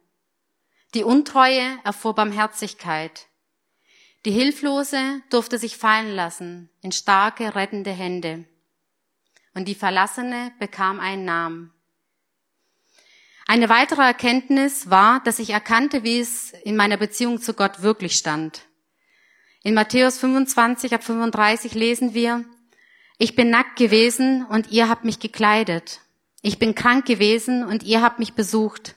Die 0.97 1.05
Untreue 1.05 1.79
erfuhr 1.85 2.15
Barmherzigkeit. 2.15 3.26
Die 4.25 4.31
Hilflose 4.31 5.21
durfte 5.29 5.59
sich 5.59 5.76
fallen 5.76 6.17
lassen 6.17 6.71
in 6.81 6.91
starke, 6.91 7.55
rettende 7.55 7.91
Hände. 7.91 8.47
Und 9.53 9.69
die 9.69 9.75
Verlassene 9.75 10.53
bekam 10.59 10.99
einen 10.99 11.26
Namen. 11.26 11.75
Eine 13.47 13.69
weitere 13.69 14.00
Erkenntnis 14.00 14.88
war, 14.88 15.23
dass 15.23 15.38
ich 15.38 15.50
erkannte, 15.50 16.03
wie 16.03 16.19
es 16.19 16.53
in 16.65 16.76
meiner 16.76 16.97
Beziehung 16.97 17.43
zu 17.43 17.53
Gott 17.53 17.83
wirklich 17.83 18.17
stand. 18.17 18.62
In 19.62 19.75
Matthäus 19.75 20.17
25 20.19 20.95
ab 20.95 21.05
35 21.05 21.75
lesen 21.75 22.15
wir, 22.15 22.43
ich 23.19 23.37
bin 23.37 23.50
nackt 23.50 23.76
gewesen 23.76 24.47
und 24.47 24.71
ihr 24.71 24.88
habt 24.88 25.05
mich 25.05 25.21
gekleidet. 25.21 26.00
Ich 26.41 26.59
bin 26.59 26.75
krank 26.75 27.05
gewesen 27.05 27.67
und 27.67 27.83
ihr 27.83 28.00
habt 28.00 28.19
mich 28.19 28.33
besucht. 28.33 28.96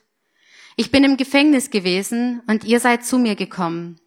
Ich 0.80 0.92
bin 0.92 1.04
im 1.04 1.18
Gefängnis 1.18 1.72
gewesen 1.72 2.42
und 2.48 2.64
ihr 2.64 2.80
seid 2.80 3.04
zu 3.04 3.18
mir 3.18 3.36
gekommen. 3.36 4.00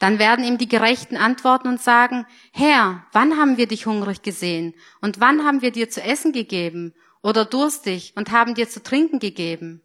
Dann 0.00 0.18
werden 0.18 0.44
ihm 0.44 0.58
die 0.58 0.66
Gerechten 0.66 1.16
antworten 1.16 1.68
und 1.68 1.80
sagen, 1.80 2.26
Herr, 2.52 3.06
wann 3.12 3.38
haben 3.38 3.58
wir 3.58 3.68
dich 3.68 3.86
hungrig 3.86 4.22
gesehen 4.22 4.74
und 5.00 5.20
wann 5.20 5.44
haben 5.44 5.62
wir 5.62 5.70
dir 5.70 5.88
zu 5.88 6.02
essen 6.02 6.32
gegeben 6.32 6.94
oder 7.22 7.44
durstig 7.44 8.12
und 8.16 8.32
haben 8.32 8.56
dir 8.56 8.68
zu 8.68 8.82
trinken 8.82 9.20
gegeben? 9.20 9.82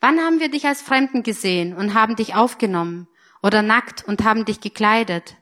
Wann 0.00 0.18
haben 0.18 0.40
wir 0.40 0.50
dich 0.50 0.66
als 0.66 0.80
Fremden 0.80 1.22
gesehen 1.22 1.76
und 1.76 1.92
haben 1.92 2.16
dich 2.16 2.34
aufgenommen 2.34 3.06
oder 3.42 3.60
nackt 3.60 4.08
und 4.08 4.24
haben 4.24 4.46
dich 4.46 4.60
gekleidet? 4.60 5.36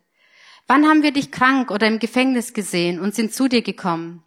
Wann 0.66 0.85
haben 0.88 1.05
wir 1.05 1.12
dich 1.12 1.31
krank 1.31 1.71
oder 1.71 1.87
im 1.87 2.00
Gefängnis 2.00 2.55
gesehen 2.55 2.99
und 2.99 3.14
sind 3.14 3.33
zu 3.33 3.47
dir 3.47 3.62
gekommen? 3.62 4.25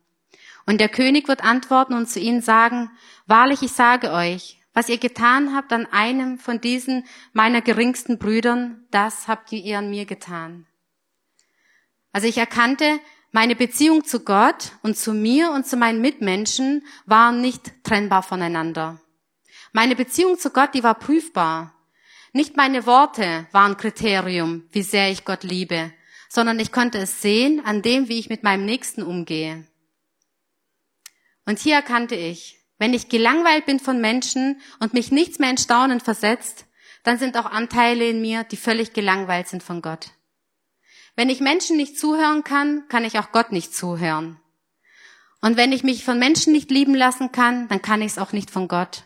Und 0.65 0.79
der 0.79 0.87
König 0.87 1.27
wird 1.27 1.43
antworten 1.43 1.95
und 1.95 2.07
zu 2.07 2.21
ihnen 2.21 2.41
sagen, 2.41 2.91
wahrlich 3.27 3.61
ich 3.61 3.73
sage 3.73 4.13
euch, 4.13 4.58
was 4.73 4.89
ihr 4.89 4.97
getan 4.97 5.55
habt 5.55 5.73
an 5.73 5.85
einem 5.87 6.37
von 6.37 6.61
diesen 6.61 7.05
meiner 7.33 7.61
geringsten 7.61 8.17
Brüdern, 8.17 8.85
das 8.91 9.27
habt 9.27 9.51
ihr 9.51 9.79
an 9.79 9.89
mir 9.89 10.05
getan. 10.05 10.67
Also 12.11 12.27
ich 12.27 12.37
erkannte, 12.37 12.99
meine 13.31 13.55
Beziehung 13.55 14.05
zu 14.05 14.21
Gott 14.21 14.71
und 14.81 14.97
zu 14.97 15.13
mir 15.13 15.51
und 15.51 15.67
zu 15.67 15.77
meinen 15.77 16.01
Mitmenschen 16.01 16.83
waren 17.05 17.41
nicht 17.41 17.83
trennbar 17.83 18.23
voneinander. 18.23 18.99
Meine 19.71 19.95
Beziehung 19.95 20.39
zu 20.39 20.49
Gott, 20.49 20.73
die 20.73 20.83
war 20.83 20.95
prüfbar. 20.95 21.75
Nicht 22.33 22.57
meine 22.57 22.85
Worte 22.85 23.47
waren 23.51 23.77
Kriterium, 23.77 24.67
wie 24.71 24.81
sehr 24.81 25.11
ich 25.11 25.25
Gott 25.25 25.43
liebe, 25.43 25.91
sondern 26.27 26.59
ich 26.59 26.71
konnte 26.71 26.97
es 26.99 27.21
sehen 27.21 27.63
an 27.65 27.81
dem, 27.81 28.07
wie 28.07 28.19
ich 28.19 28.29
mit 28.29 28.43
meinem 28.43 28.65
Nächsten 28.65 29.03
umgehe. 29.03 29.67
Und 31.45 31.59
hier 31.59 31.75
erkannte 31.75 32.15
ich, 32.15 32.58
wenn 32.79 32.93
ich 32.93 33.09
gelangweilt 33.09 33.67
bin 33.67 33.79
von 33.79 34.01
Menschen 34.01 34.59
und 34.79 34.93
mich 34.93 35.11
nichts 35.11 35.37
mehr 35.37 35.51
in 35.51 35.57
Staunen 35.57 35.99
versetzt, 35.99 36.65
dann 37.03 37.19
sind 37.19 37.37
auch 37.37 37.45
Anteile 37.45 38.09
in 38.09 38.21
mir, 38.21 38.43
die 38.43 38.57
völlig 38.57 38.93
gelangweilt 38.93 39.47
sind 39.47 39.61
von 39.61 39.81
Gott. 39.81 40.11
Wenn 41.15 41.29
ich 41.29 41.41
Menschen 41.41 41.77
nicht 41.77 41.99
zuhören 41.99 42.43
kann, 42.43 42.87
kann 42.87 43.03
ich 43.03 43.19
auch 43.19 43.31
Gott 43.31 43.51
nicht 43.51 43.75
zuhören. 43.75 44.39
Und 45.41 45.57
wenn 45.57 45.71
ich 45.71 45.83
mich 45.83 46.03
von 46.03 46.19
Menschen 46.19 46.53
nicht 46.53 46.71
lieben 46.71 46.95
lassen 46.95 47.31
kann, 47.31 47.67
dann 47.67 47.81
kann 47.81 48.01
ich 48.01 48.13
es 48.13 48.17
auch 48.17 48.31
nicht 48.31 48.49
von 48.49 48.67
Gott. 48.67 49.03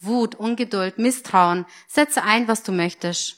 Wut, 0.00 0.34
Ungeduld, 0.34 0.98
Misstrauen, 0.98 1.66
setze 1.88 2.22
ein, 2.22 2.48
was 2.48 2.62
du 2.62 2.72
möchtest. 2.72 3.36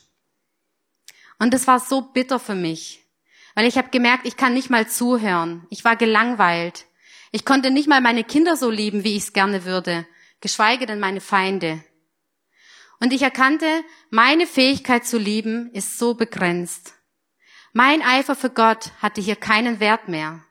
Und 1.38 1.54
es 1.54 1.66
war 1.66 1.80
so 1.80 2.02
bitter 2.02 2.40
für 2.40 2.54
mich, 2.54 3.04
weil 3.54 3.66
ich 3.66 3.78
habe 3.78 3.90
gemerkt, 3.90 4.26
ich 4.26 4.36
kann 4.36 4.54
nicht 4.54 4.70
mal 4.70 4.88
zuhören. 4.88 5.66
Ich 5.70 5.84
war 5.84 5.96
gelangweilt. 5.96 6.86
Ich 7.32 7.44
konnte 7.44 7.70
nicht 7.70 7.88
mal 7.88 8.00
meine 8.00 8.24
Kinder 8.24 8.56
so 8.56 8.70
lieben, 8.70 9.04
wie 9.04 9.16
ich 9.16 9.24
es 9.24 9.32
gerne 9.32 9.64
würde, 9.64 10.06
geschweige 10.40 10.86
denn 10.86 11.00
meine 11.00 11.20
Feinde. 11.20 11.82
Und 13.00 13.12
ich 13.12 13.22
erkannte, 13.22 13.66
meine 14.10 14.46
Fähigkeit 14.46 15.04
zu 15.04 15.18
lieben 15.18 15.70
ist 15.72 15.98
so 15.98 16.14
begrenzt. 16.14 16.94
Mein 17.72 18.00
Eifer 18.02 18.34
für 18.34 18.50
Gott 18.50 18.92
hatte 19.02 19.20
hier 19.20 19.36
keinen 19.36 19.80
Wert 19.80 20.08
mehr. 20.08 20.42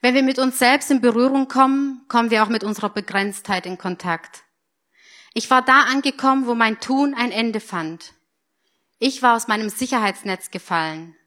Wenn 0.00 0.14
wir 0.14 0.22
mit 0.22 0.38
uns 0.38 0.60
selbst 0.60 0.90
in 0.90 1.00
Berührung 1.00 1.48
kommen, 1.48 2.04
kommen 2.06 2.30
wir 2.30 2.44
auch 2.44 2.48
mit 2.48 2.62
unserer 2.62 2.90
Begrenztheit 2.90 3.66
in 3.66 3.78
Kontakt. 3.78 4.44
Ich 5.34 5.50
war 5.50 5.62
da 5.62 5.82
angekommen, 5.82 6.46
wo 6.46 6.54
mein 6.54 6.78
Tun 6.78 7.14
ein 7.14 7.32
Ende 7.32 7.58
fand. 7.58 8.14
Ich 9.00 9.22
war 9.22 9.34
aus 9.34 9.48
meinem 9.48 9.70
Sicherheitsnetz 9.70 10.52
gefallen 10.52 11.17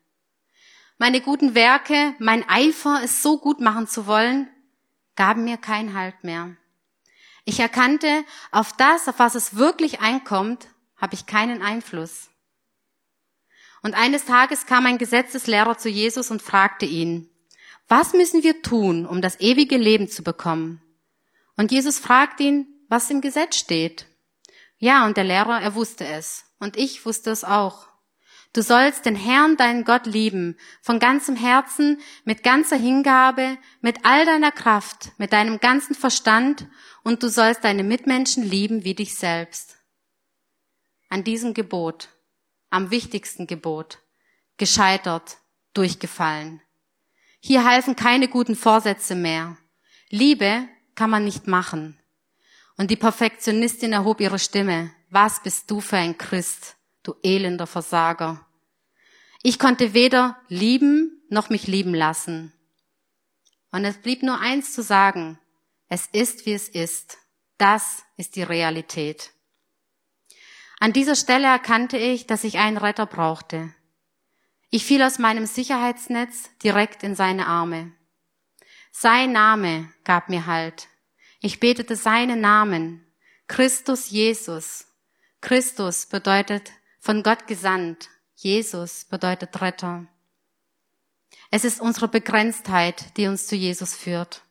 meine 1.01 1.19
guten 1.19 1.55
Werke, 1.55 2.13
mein 2.19 2.47
Eifer, 2.47 3.01
es 3.03 3.23
so 3.23 3.39
gut 3.39 3.59
machen 3.59 3.87
zu 3.87 4.05
wollen, 4.05 4.47
gaben 5.15 5.45
mir 5.45 5.57
keinen 5.57 5.95
Halt 5.95 6.23
mehr. 6.23 6.55
Ich 7.43 7.59
erkannte, 7.59 8.23
auf 8.51 8.73
das, 8.73 9.07
auf 9.07 9.17
was 9.17 9.33
es 9.33 9.55
wirklich 9.55 10.01
einkommt, 10.01 10.67
habe 10.95 11.15
ich 11.15 11.25
keinen 11.25 11.63
Einfluss. 11.63 12.29
Und 13.81 13.95
eines 13.95 14.25
Tages 14.25 14.67
kam 14.67 14.85
ein 14.85 14.99
Gesetzeslehrer 14.99 15.75
zu 15.75 15.89
Jesus 15.89 16.29
und 16.29 16.43
fragte 16.43 16.85
ihn, 16.85 17.31
was 17.87 18.13
müssen 18.13 18.43
wir 18.43 18.61
tun, 18.61 19.07
um 19.07 19.23
das 19.23 19.39
ewige 19.39 19.77
Leben 19.77 20.07
zu 20.07 20.21
bekommen? 20.21 20.83
Und 21.57 21.71
Jesus 21.71 21.97
fragt 21.97 22.39
ihn, 22.41 22.67
was 22.89 23.09
im 23.09 23.21
Gesetz 23.21 23.55
steht. 23.55 24.05
Ja, 24.77 25.07
und 25.07 25.17
der 25.17 25.23
Lehrer, 25.23 25.59
er 25.61 25.73
wusste 25.73 26.05
es. 26.05 26.45
Und 26.59 26.77
ich 26.77 27.07
wusste 27.07 27.31
es 27.31 27.43
auch. 27.43 27.87
Du 28.53 28.61
sollst 28.61 29.05
den 29.05 29.15
Herrn, 29.15 29.55
deinen 29.55 29.85
Gott 29.85 30.05
lieben, 30.05 30.57
von 30.81 30.99
ganzem 30.99 31.37
Herzen, 31.37 32.01
mit 32.25 32.43
ganzer 32.43 32.75
Hingabe, 32.75 33.57
mit 33.79 34.03
all 34.03 34.25
deiner 34.25 34.51
Kraft, 34.51 35.13
mit 35.17 35.31
deinem 35.31 35.59
ganzen 35.59 35.95
Verstand 35.95 36.67
und 37.03 37.23
du 37.23 37.29
sollst 37.29 37.63
deine 37.63 37.83
Mitmenschen 37.83 38.43
lieben 38.43 38.83
wie 38.83 38.93
dich 38.93 39.15
selbst. 39.15 39.77
An 41.07 41.23
diesem 41.23 41.53
Gebot, 41.53 42.09
am 42.69 42.91
wichtigsten 42.91 43.47
Gebot, 43.47 43.99
gescheitert, 44.57 45.37
durchgefallen. 45.73 46.61
Hier 47.39 47.63
halfen 47.63 47.95
keine 47.95 48.27
guten 48.27 48.55
Vorsätze 48.55 49.15
mehr. 49.15 49.57
Liebe 50.09 50.67
kann 50.95 51.09
man 51.09 51.23
nicht 51.23 51.47
machen. 51.47 51.97
Und 52.77 52.91
die 52.91 52.97
Perfektionistin 52.97 53.93
erhob 53.93 54.19
ihre 54.19 54.39
Stimme. 54.39 54.91
Was 55.09 55.41
bist 55.41 55.71
du 55.71 55.79
für 55.79 55.97
ein 55.97 56.17
Christ? 56.17 56.75
Du 57.03 57.15
elender 57.23 57.67
Versager. 57.67 58.45
Ich 59.43 59.59
konnte 59.59 59.93
weder 59.93 60.39
lieben 60.47 61.21
noch 61.29 61.49
mich 61.49 61.67
lieben 61.67 61.93
lassen. 61.93 62.53
Und 63.71 63.85
es 63.85 63.97
blieb 63.97 64.21
nur 64.21 64.39
eins 64.39 64.73
zu 64.73 64.83
sagen, 64.83 65.39
es 65.87 66.07
ist, 66.07 66.45
wie 66.45 66.53
es 66.53 66.67
ist. 66.69 67.17
Das 67.57 68.03
ist 68.17 68.35
die 68.35 68.43
Realität. 68.43 69.31
An 70.79 70.93
dieser 70.93 71.15
Stelle 71.15 71.47
erkannte 71.47 71.97
ich, 71.97 72.27
dass 72.27 72.43
ich 72.43 72.57
einen 72.57 72.77
Retter 72.77 73.05
brauchte. 73.05 73.73
Ich 74.69 74.85
fiel 74.85 75.03
aus 75.03 75.19
meinem 75.19 75.45
Sicherheitsnetz 75.45 76.49
direkt 76.63 77.03
in 77.03 77.15
seine 77.15 77.47
Arme. 77.47 77.91
Sein 78.91 79.31
Name 79.31 79.91
gab 80.03 80.29
mir 80.29 80.45
Halt. 80.45 80.87
Ich 81.39 81.59
betete 81.59 81.95
seinen 81.95 82.41
Namen. 82.41 83.05
Christus 83.47 84.09
Jesus. 84.09 84.87
Christus 85.39 86.05
bedeutet 86.05 86.71
von 87.01 87.23
Gott 87.23 87.47
gesandt. 87.47 88.09
Jesus 88.35 89.05
bedeutet 89.05 89.59
Retter. 89.59 90.05
Es 91.49 91.65
ist 91.65 91.81
unsere 91.81 92.07
Begrenztheit, 92.07 93.17
die 93.17 93.27
uns 93.27 93.47
zu 93.47 93.55
Jesus 93.55 93.95
führt. 93.95 94.43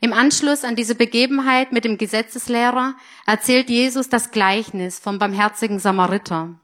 Im 0.00 0.12
Anschluss 0.12 0.64
an 0.64 0.76
diese 0.76 0.94
Begebenheit 0.94 1.72
mit 1.72 1.84
dem 1.84 1.98
Gesetzeslehrer 1.98 2.94
erzählt 3.26 3.70
Jesus 3.70 4.08
das 4.08 4.30
Gleichnis 4.30 4.98
vom 4.98 5.18
barmherzigen 5.18 5.78
Samariter. 5.78 6.60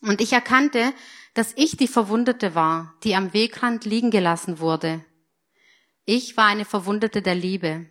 Und 0.00 0.20
ich 0.20 0.32
erkannte, 0.32 0.92
dass 1.34 1.52
ich 1.56 1.76
die 1.76 1.88
Verwundete 1.88 2.54
war, 2.54 2.94
die 3.04 3.16
am 3.16 3.32
Wegrand 3.32 3.84
liegen 3.84 4.10
gelassen 4.10 4.60
wurde. 4.60 5.04
Ich 6.04 6.36
war 6.36 6.46
eine 6.46 6.64
Verwundete 6.64 7.20
der 7.22 7.34
Liebe. 7.34 7.86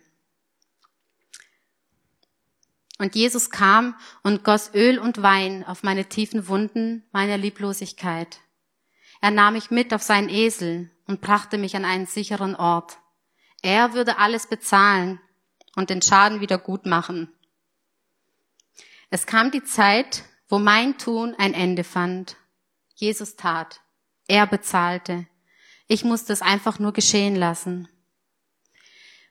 Und 2.98 3.14
Jesus 3.14 3.50
kam 3.50 3.94
und 4.22 4.42
goss 4.42 4.74
Öl 4.74 4.98
und 4.98 5.22
Wein 5.22 5.64
auf 5.64 5.82
meine 5.84 6.08
tiefen 6.08 6.48
Wunden 6.48 7.04
meiner 7.12 7.38
Lieblosigkeit. 7.38 8.40
Er 9.20 9.30
nahm 9.30 9.54
mich 9.54 9.70
mit 9.70 9.94
auf 9.94 10.02
seinen 10.02 10.28
Esel 10.28 10.90
und 11.06 11.20
brachte 11.20 11.58
mich 11.58 11.76
an 11.76 11.84
einen 11.84 12.06
sicheren 12.06 12.54
Ort. 12.56 12.98
Er 13.62 13.94
würde 13.94 14.18
alles 14.18 14.46
bezahlen 14.46 15.20
und 15.76 15.90
den 15.90 16.02
Schaden 16.02 16.40
wieder 16.40 16.58
gut 16.58 16.86
machen. 16.86 17.32
Es 19.10 19.26
kam 19.26 19.50
die 19.50 19.64
Zeit, 19.64 20.24
wo 20.48 20.58
mein 20.58 20.98
Tun 20.98 21.34
ein 21.38 21.54
Ende 21.54 21.84
fand. 21.84 22.36
Jesus 22.94 23.36
tat. 23.36 23.80
Er 24.26 24.46
bezahlte. 24.46 25.26
Ich 25.86 26.04
musste 26.04 26.32
es 26.32 26.42
einfach 26.42 26.78
nur 26.78 26.92
geschehen 26.92 27.36
lassen. 27.36 27.88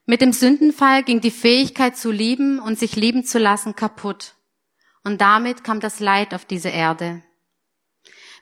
Mit 0.09 0.21
dem 0.21 0.31
Sündenfall 0.31 1.03
ging 1.03 1.19
die 1.19 1.31
Fähigkeit 1.31 1.97
zu 1.97 2.11
lieben 2.11 2.59
und 2.59 2.79
sich 2.79 2.95
lieben 2.95 3.25
zu 3.25 3.39
lassen 3.39 3.75
kaputt. 3.75 4.35
Und 5.03 5.19
damit 5.19 5.65
kam 5.65 5.81
das 5.81 5.99
Leid 5.99 6.33
auf 6.33 6.45
diese 6.45 6.69
Erde. 6.69 7.23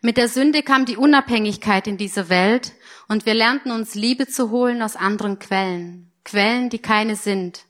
Mit 0.03 0.17
der 0.17 0.29
Sünde 0.29 0.61
kam 0.61 0.85
die 0.85 0.95
Unabhängigkeit 0.95 1.87
in 1.87 1.97
diese 1.97 2.29
Welt 2.29 2.73
und 3.07 3.25
wir 3.25 3.33
lernten 3.33 3.71
uns 3.71 3.95
Liebe 3.95 4.27
zu 4.27 4.51
holen 4.51 4.83
aus 4.83 4.95
anderen 4.95 5.39
Quellen. 5.39 6.11
Quellen, 6.23 6.69
die 6.69 6.77
keine 6.77 7.15
sind. 7.15 7.65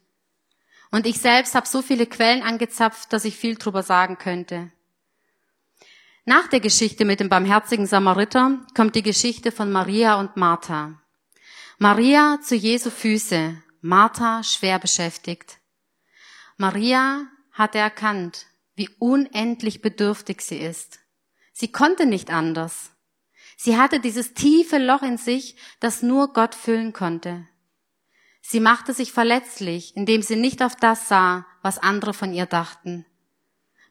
Und 0.92 1.08
ich 1.08 1.20
selbst 1.20 1.56
habe 1.56 1.66
so 1.66 1.82
viele 1.82 2.06
Quellen 2.06 2.44
angezapft, 2.44 3.14
dass 3.14 3.24
ich 3.24 3.38
viel 3.38 3.56
drüber 3.56 3.82
sagen 3.82 4.18
könnte. 4.18 4.72
Nach 6.26 6.50
der 6.50 6.60
Geschichte 6.60 7.06
mit 7.06 7.22
dem 7.22 7.30
barmherzigen 7.30 7.86
Samariter 7.86 8.60
kommt 8.76 8.96
die 8.96 9.04
Geschichte 9.04 9.54
von 9.54 9.72
Maria 9.72 10.20
und 10.20 10.36
Martha. 10.36 11.00
Maria 11.78 12.40
zu 12.42 12.56
Jesu 12.56 12.90
Füße 12.90 13.62
Martha 13.88 14.42
schwer 14.42 14.80
beschäftigt. 14.80 15.60
Maria 16.58 17.28
hatte 17.52 17.78
erkannt, 17.78 18.48
wie 18.74 18.90
unendlich 18.98 19.84
bedürftig 19.84 20.42
sie 20.42 20.58
ist. 20.58 21.02
Sie 21.54 21.72
konnte 21.72 22.08
nicht 22.08 22.32
anders. 22.32 22.94
Sie 23.58 23.78
hatte 23.78 24.00
dieses 24.00 24.34
tiefe 24.34 24.80
Loch 24.80 25.04
in 25.04 25.20
sich, 25.20 25.56
das 25.80 26.02
nur 26.02 26.34
Gott 26.34 26.56
füllen 26.56 26.94
konnte. 26.94 27.48
Sie 28.42 28.60
machte 28.60 28.92
sich 28.92 29.12
verletzlich, 29.12 29.96
indem 29.96 30.24
sie 30.24 30.36
nicht 30.36 30.64
auf 30.64 30.76
das 30.76 31.08
sah, 31.08 31.46
was 31.62 31.78
andere 31.78 32.16
von 32.16 32.34
ihr 32.34 32.48
dachten. 32.48 33.06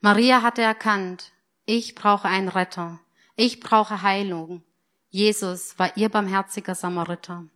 Maria 0.00 0.42
hatte 0.42 0.62
erkannt, 0.62 1.30
ich 1.66 1.94
brauche 1.94 2.26
einen 2.26 2.48
Retter, 2.48 2.98
ich 3.36 3.60
brauche 3.60 4.02
Heilung. 4.02 4.64
Jesus 5.10 5.78
war 5.78 5.96
ihr 5.96 6.08
barmherziger 6.08 6.74
Samariter. 6.74 7.46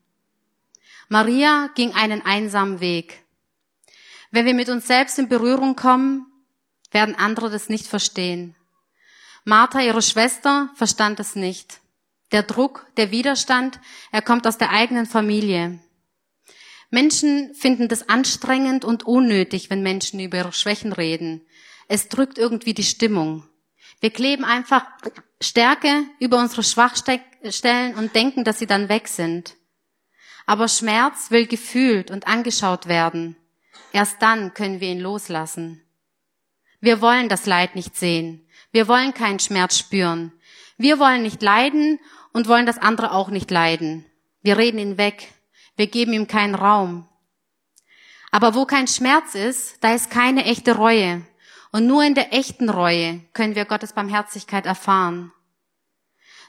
Maria 1.08 1.70
ging 1.74 1.94
einen 1.94 2.22
einsamen 2.22 2.80
Weg. 2.80 3.24
Wenn 4.30 4.44
wir 4.44 4.54
mit 4.54 4.68
uns 4.68 4.86
selbst 4.86 5.18
in 5.18 5.28
Berührung 5.28 5.74
kommen, 5.74 6.26
werden 6.90 7.14
andere 7.14 7.50
das 7.50 7.68
nicht 7.68 7.86
verstehen. 7.86 8.54
Martha, 9.44 9.80
ihre 9.80 10.02
Schwester, 10.02 10.70
verstand 10.74 11.18
es 11.20 11.34
nicht. 11.34 11.80
Der 12.32 12.42
Druck, 12.42 12.86
der 12.98 13.10
Widerstand, 13.10 13.80
er 14.12 14.20
kommt 14.20 14.46
aus 14.46 14.58
der 14.58 14.70
eigenen 14.70 15.06
Familie. 15.06 15.78
Menschen 16.90 17.54
finden 17.54 17.88
das 17.88 18.10
anstrengend 18.10 18.84
und 18.84 19.06
unnötig, 19.06 19.70
wenn 19.70 19.82
Menschen 19.82 20.20
über 20.20 20.38
ihre 20.38 20.52
Schwächen 20.52 20.92
reden. 20.92 21.46
Es 21.86 22.08
drückt 22.08 22.36
irgendwie 22.36 22.74
die 22.74 22.84
Stimmung. 22.84 23.48
Wir 24.00 24.10
kleben 24.10 24.44
einfach 24.44 24.84
Stärke 25.40 26.04
über 26.18 26.38
unsere 26.38 26.62
Schwachstellen 26.62 27.94
und 27.94 28.14
denken, 28.14 28.44
dass 28.44 28.58
sie 28.58 28.66
dann 28.66 28.90
weg 28.90 29.08
sind. 29.08 29.57
Aber 30.48 30.66
Schmerz 30.66 31.30
will 31.30 31.46
gefühlt 31.46 32.10
und 32.10 32.26
angeschaut 32.26 32.88
werden. 32.88 33.36
Erst 33.92 34.22
dann 34.22 34.54
können 34.54 34.80
wir 34.80 34.88
ihn 34.88 34.98
loslassen. 34.98 35.82
Wir 36.80 37.02
wollen 37.02 37.28
das 37.28 37.44
Leid 37.44 37.74
nicht 37.74 37.94
sehen. 37.94 38.48
Wir 38.72 38.88
wollen 38.88 39.12
keinen 39.12 39.40
Schmerz 39.40 39.76
spüren. 39.76 40.32
Wir 40.78 40.98
wollen 40.98 41.22
nicht 41.22 41.42
leiden 41.42 42.00
und 42.32 42.48
wollen 42.48 42.64
das 42.64 42.78
andere 42.78 43.12
auch 43.12 43.28
nicht 43.28 43.50
leiden. 43.50 44.06
Wir 44.40 44.56
reden 44.56 44.78
ihn 44.78 44.96
weg. 44.96 45.34
Wir 45.76 45.86
geben 45.86 46.14
ihm 46.14 46.28
keinen 46.28 46.54
Raum. 46.54 47.06
Aber 48.30 48.54
wo 48.54 48.64
kein 48.64 48.88
Schmerz 48.88 49.34
ist, 49.34 49.84
da 49.84 49.92
ist 49.92 50.10
keine 50.10 50.46
echte 50.46 50.76
Reue. 50.76 51.26
Und 51.72 51.86
nur 51.86 52.02
in 52.04 52.14
der 52.14 52.32
echten 52.32 52.70
Reue 52.70 53.20
können 53.34 53.54
wir 53.54 53.66
Gottes 53.66 53.92
Barmherzigkeit 53.92 54.64
erfahren. 54.64 55.30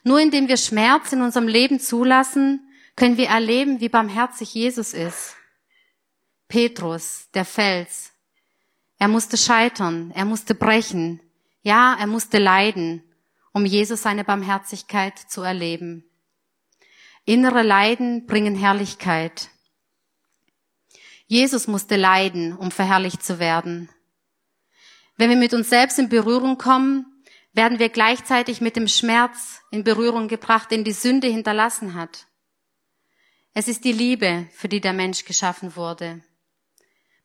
Nur 0.05 0.21
indem 0.21 0.47
wir 0.47 0.55
Schmerz 0.55 1.11
in 1.11 1.21
unserem 1.21 1.49
Leben 1.49 1.81
zulassen, 1.81 2.65
können 2.99 3.17
wir 3.17 3.29
erleben, 3.29 3.79
wie 3.79 3.89
barmherzig 3.89 4.53
Jesus 4.53 4.93
ist. 4.93 5.35
Petrus, 6.49 7.29
der 7.33 7.45
Fels. 7.45 8.11
Er 8.97 9.07
musste 9.07 9.37
scheitern, 9.37 10.11
er 10.13 10.25
musste 10.25 10.53
brechen. 10.53 11.21
Ja, 11.61 11.95
er 11.97 12.07
musste 12.07 12.37
leiden, 12.37 13.03
um 13.53 13.65
Jesus 13.65 14.01
seine 14.01 14.23
Barmherzigkeit 14.23 15.17
zu 15.17 15.41
erleben. 15.41 16.03
Innere 17.25 17.63
Leiden 17.63 18.25
bringen 18.25 18.55
Herrlichkeit. 18.55 19.49
Jesus 21.27 21.67
musste 21.67 21.95
leiden, 21.95 22.55
um 22.55 22.71
verherrlicht 22.71 23.23
zu 23.23 23.39
werden. 23.39 23.89
Wenn 25.15 25.29
wir 25.29 25.37
mit 25.37 25.53
uns 25.53 25.69
selbst 25.69 25.99
in 25.99 26.09
Berührung 26.09 26.57
kommen, 26.57 27.05
werden 27.53 27.79
wir 27.79 27.89
gleichzeitig 27.89 28.61
mit 28.61 28.75
dem 28.75 28.87
Schmerz 28.87 29.61
in 29.71 29.83
Berührung 29.83 30.27
gebracht, 30.27 30.71
den 30.71 30.83
die 30.83 30.91
Sünde 30.91 31.27
hinterlassen 31.27 31.93
hat. 31.93 32.25
Es 33.59 33.67
ist 33.67 33.83
die 33.83 33.91
Liebe, 33.91 34.47
für 34.53 34.69
die 34.69 34.79
der 34.79 34.93
Mensch 34.93 35.25
geschaffen 35.25 35.75
wurde. 35.75 36.21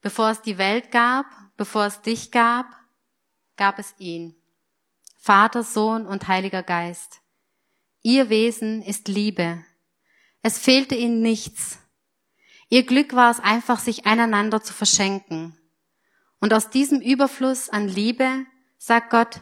Bevor 0.01 0.31
es 0.31 0.43
die 0.43 0.59
Welt 0.59 0.91
gab, 0.91 1.27
bevor 1.57 1.87
es 1.87 2.03
dich 2.03 2.33
gab, 2.33 2.67
gab 3.57 3.79
es 3.79 3.95
ihn. 3.99 4.35
Vater, 5.17 5.63
Sohn 5.63 6.07
und 6.07 6.27
Heiliger 6.27 6.65
Geist. 6.65 7.21
Ihr 8.03 8.31
Wesen 8.31 8.83
ist 8.83 9.07
Liebe. 9.07 9.65
Es 10.43 10.59
fehlte 10.59 10.97
ihnen 10.97 11.23
nichts. 11.23 11.79
Ihr 12.69 12.85
Glück 12.85 13.15
war 13.15 13.31
es 13.31 13.39
einfach, 13.39 13.79
sich 13.79 14.05
einander 14.05 14.61
zu 14.61 14.73
verschenken. 14.73 15.57
Und 16.41 16.53
aus 16.53 16.69
diesem 16.69 17.01
Überfluss 17.01 17.69
an 17.69 17.87
Liebe 17.87 18.45
sagt 18.77 19.11
Gott, 19.11 19.41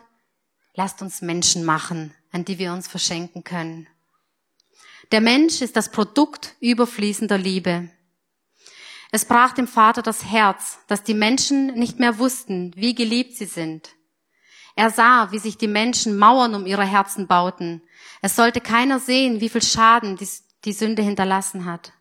lasst 0.74 1.00
uns 1.00 1.22
Menschen 1.22 1.64
machen, 1.64 2.12
an 2.32 2.44
die 2.44 2.58
wir 2.58 2.74
uns 2.74 2.86
verschenken 2.86 3.44
können. 3.44 3.86
Der 5.12 5.20
Mensch 5.20 5.60
ist 5.60 5.76
das 5.76 5.90
Produkt 5.90 6.56
überfließender 6.60 7.36
Liebe. 7.36 7.90
Es 9.10 9.26
brach 9.26 9.52
dem 9.52 9.68
Vater 9.68 10.00
das 10.00 10.24
Herz, 10.24 10.78
dass 10.86 11.02
die 11.02 11.12
Menschen 11.12 11.74
nicht 11.74 11.98
mehr 11.98 12.18
wussten, 12.18 12.72
wie 12.76 12.94
geliebt 12.94 13.36
sie 13.36 13.44
sind. 13.44 13.90
Er 14.74 14.88
sah, 14.88 15.30
wie 15.30 15.38
sich 15.38 15.58
die 15.58 15.68
Menschen 15.68 16.16
Mauern 16.16 16.54
um 16.54 16.64
ihre 16.64 16.86
Herzen 16.86 17.26
bauten. 17.26 17.82
Es 18.22 18.36
sollte 18.36 18.62
keiner 18.62 19.00
sehen, 19.00 19.42
wie 19.42 19.50
viel 19.50 19.62
Schaden 19.62 20.18
die, 20.64 20.72
Sünde 20.72 21.02
hinterlassen 21.02 21.66
hat. 21.66 21.92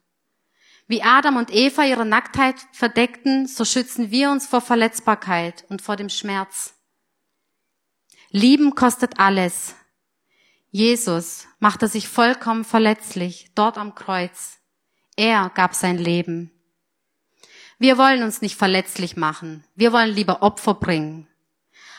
Wie 0.87 1.03
Adam 1.03 1.35
und 1.35 1.53
Eva 1.53 1.83
ihre 1.83 2.05
Nacktheit 2.05 2.55
verdeckten, 2.71 3.45
so 3.45 3.65
schützen 3.65 4.09
wir 4.11 4.31
uns 4.31 4.47
vor 4.47 4.61
Verletzbarkeit 4.61 5.65
und 5.67 5.81
vor 5.81 5.97
dem 5.97 6.07
Schmerz. 6.07 6.75
Lieben 8.29 8.73
kostet 8.73 9.19
alles. 9.19 9.75
Jesus 10.71 11.47
machte 11.59 11.87
sich 11.89 12.07
vollkommen 12.07 12.63
verletzlich 12.63 13.51
dort 13.55 13.77
am 13.77 13.93
Kreuz. 13.93 14.59
Er 15.17 15.51
gab 15.53 15.75
sein 15.75 15.97
Leben. 15.97 16.51
Wir 17.77 17.97
wollen 17.97 18.23
uns 18.23 18.41
nicht 18.41 18.55
verletzlich 18.55 19.17
machen. 19.17 19.65
Wir 19.75 19.91
wollen 19.91 20.15
lieber 20.15 20.41
Opfer 20.41 20.73
bringen. 20.73 21.27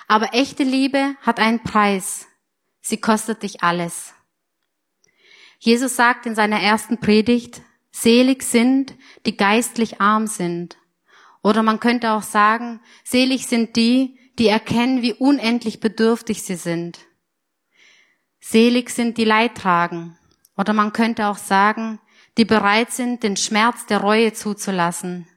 Aber 0.08 0.32
echte 0.32 0.62
Liebe 0.62 1.16
hat 1.20 1.38
einen 1.38 1.62
Preis. 1.62 2.26
Sie 2.80 2.96
kostet 2.96 3.42
dich 3.42 3.62
alles. 3.62 4.14
Jesus 5.58 5.94
sagt 5.94 6.24
in 6.24 6.34
seiner 6.34 6.60
ersten 6.60 6.98
Predigt, 6.98 7.62
Selig 7.90 8.42
sind, 8.42 8.94
die 9.26 9.36
geistlich 9.36 10.00
arm 10.00 10.26
sind. 10.26 10.78
Oder 11.42 11.62
man 11.62 11.78
könnte 11.78 12.12
auch 12.12 12.22
sagen, 12.22 12.80
selig 13.04 13.46
sind 13.46 13.76
die, 13.76 14.18
die 14.38 14.48
erkennen, 14.48 15.02
wie 15.02 15.12
unendlich 15.12 15.78
bedürftig 15.78 16.42
sie 16.42 16.56
sind. 16.56 17.00
Selig 18.44 18.90
sind 18.90 19.18
die 19.18 19.24
Leidtragen. 19.24 20.18
Oder 20.56 20.72
man 20.72 20.92
könnte 20.92 21.28
auch 21.28 21.38
sagen, 21.38 22.00
die 22.36 22.44
bereit 22.44 22.90
sind, 22.90 23.22
den 23.22 23.36
Schmerz 23.36 23.86
der 23.86 23.98
Reue 23.98 24.32
zuzulassen. 24.32 25.28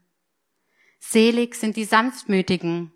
Selig 0.99 1.53
sind 1.53 1.77
die 1.77 1.85
Sanftmütigen. 1.85 2.91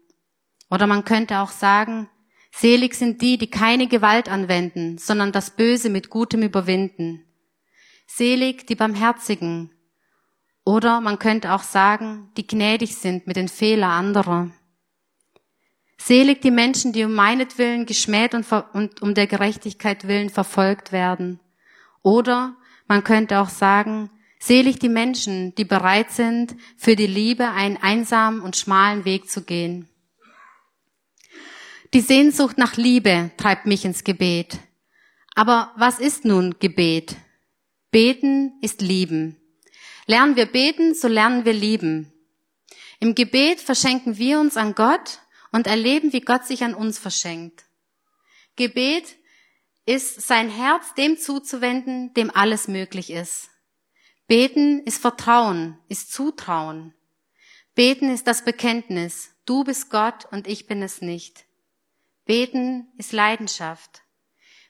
Oder 0.71 0.87
man 0.87 1.05
könnte 1.05 1.39
auch 1.39 1.51
sagen, 1.51 2.09
selig 2.51 2.95
sind 2.95 3.21
die, 3.21 3.37
die 3.37 3.51
keine 3.51 3.87
Gewalt 3.87 4.29
anwenden, 4.29 4.97
sondern 4.97 5.31
das 5.31 5.51
Böse 5.51 5.91
mit 5.91 6.09
Gutem 6.09 6.41
überwinden. 6.41 7.23
Selig 8.07 8.65
die 8.65 8.75
Barmherzigen. 8.75 9.71
Oder 10.65 11.01
man 11.01 11.19
könnte 11.19 11.53
auch 11.53 11.63
sagen, 11.63 12.31
die 12.35 12.47
gnädig 12.47 12.95
sind 12.95 13.27
mit 13.27 13.35
den 13.35 13.47
Fehlern 13.47 13.91
anderer. 13.91 14.51
Selig 16.01 16.41
die 16.41 16.49
Menschen, 16.49 16.93
die 16.93 17.03
um 17.03 17.13
meinetwillen 17.13 17.85
geschmäht 17.85 18.33
und, 18.33 18.45
und 18.73 19.01
um 19.01 19.13
der 19.13 19.27
Gerechtigkeit 19.27 20.07
willen 20.07 20.29
verfolgt 20.29 20.91
werden. 20.91 21.39
Oder 22.01 22.55
man 22.87 23.03
könnte 23.03 23.39
auch 23.39 23.49
sagen, 23.49 24.09
selig 24.39 24.79
die 24.79 24.89
Menschen, 24.89 25.53
die 25.55 25.65
bereit 25.65 26.11
sind, 26.11 26.55
für 26.77 26.95
die 26.95 27.05
Liebe 27.05 27.49
einen 27.49 27.77
einsamen 27.77 28.39
und 28.39 28.55
schmalen 28.55 29.03
Weg 29.03 29.29
zu 29.29 29.43
gehen. 29.43 29.89
Die 31.93 32.01
Sehnsucht 32.01 32.57
nach 32.57 32.77
Liebe 32.77 33.31
treibt 33.35 33.65
mich 33.65 33.83
ins 33.83 34.03
Gebet. 34.03 34.59
Aber 35.35 35.73
was 35.75 35.99
ist 35.99 36.23
nun 36.23 36.55
Gebet? 36.59 37.17
Beten 37.91 38.53
ist 38.61 38.81
lieben. 38.81 39.35
Lernen 40.05 40.35
wir 40.35 40.45
beten, 40.45 40.95
so 40.95 41.07
lernen 41.07 41.45
wir 41.45 41.53
lieben. 41.53 42.13
Im 42.99 43.15
Gebet 43.15 43.59
verschenken 43.59 44.17
wir 44.17 44.39
uns 44.39 44.55
an 44.55 44.75
Gott 44.75 45.19
und 45.51 45.67
erleben, 45.67 46.13
wie 46.13 46.21
Gott 46.21 46.45
sich 46.45 46.63
an 46.63 46.73
uns 46.73 46.99
verschenkt. 46.99 47.65
Gebet 48.55 49.17
ist 49.85 50.21
sein 50.21 50.49
Herz 50.49 50.93
dem 50.95 51.17
zuzuwenden, 51.17 52.13
dem 52.13 52.29
alles 52.29 52.67
möglich 52.67 53.09
ist. 53.09 53.49
Beten 54.27 54.83
ist 54.83 55.01
Vertrauen, 55.01 55.79
ist 55.87 56.13
Zutrauen. 56.13 56.93
Beten 57.73 58.11
ist 58.13 58.27
das 58.27 58.43
Bekenntnis, 58.43 59.33
du 59.45 59.63
bist 59.63 59.89
Gott 59.89 60.25
und 60.31 60.47
ich 60.47 60.67
bin 60.67 60.83
es 60.83 61.01
nicht. 61.01 61.45
Beten 62.25 62.87
ist 62.97 63.11
Leidenschaft. 63.11 64.03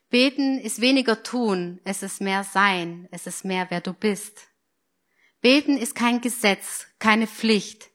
Beten 0.10 0.60
ist 0.60 0.80
weniger 0.80 1.22
tun, 1.24 1.82
es 1.84 2.04
ist 2.04 2.22
mehr 2.22 2.44
sein, 2.44 3.10
es 3.12 3.28
ist 3.28 3.44
mehr 3.44 3.68
wer 3.70 3.82
du 3.82 3.92
bist. 3.92 4.48
Beten 5.42 5.78
ist 5.78 5.94
kein 5.94 6.22
Gesetz, 6.22 6.88
keine 7.00 7.28
Pflicht. 7.28 7.89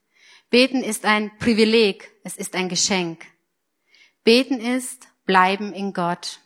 Beten 0.55 0.85
ist 0.85 1.05
ein 1.05 1.37
Privileg, 1.39 2.13
es 2.23 2.37
ist 2.37 2.55
ein 2.55 2.69
Geschenk. 2.69 3.25
Beten 4.23 4.61
ist 4.61 5.09
bleiben 5.27 5.73
in 5.73 5.93
Gott. 5.93 6.39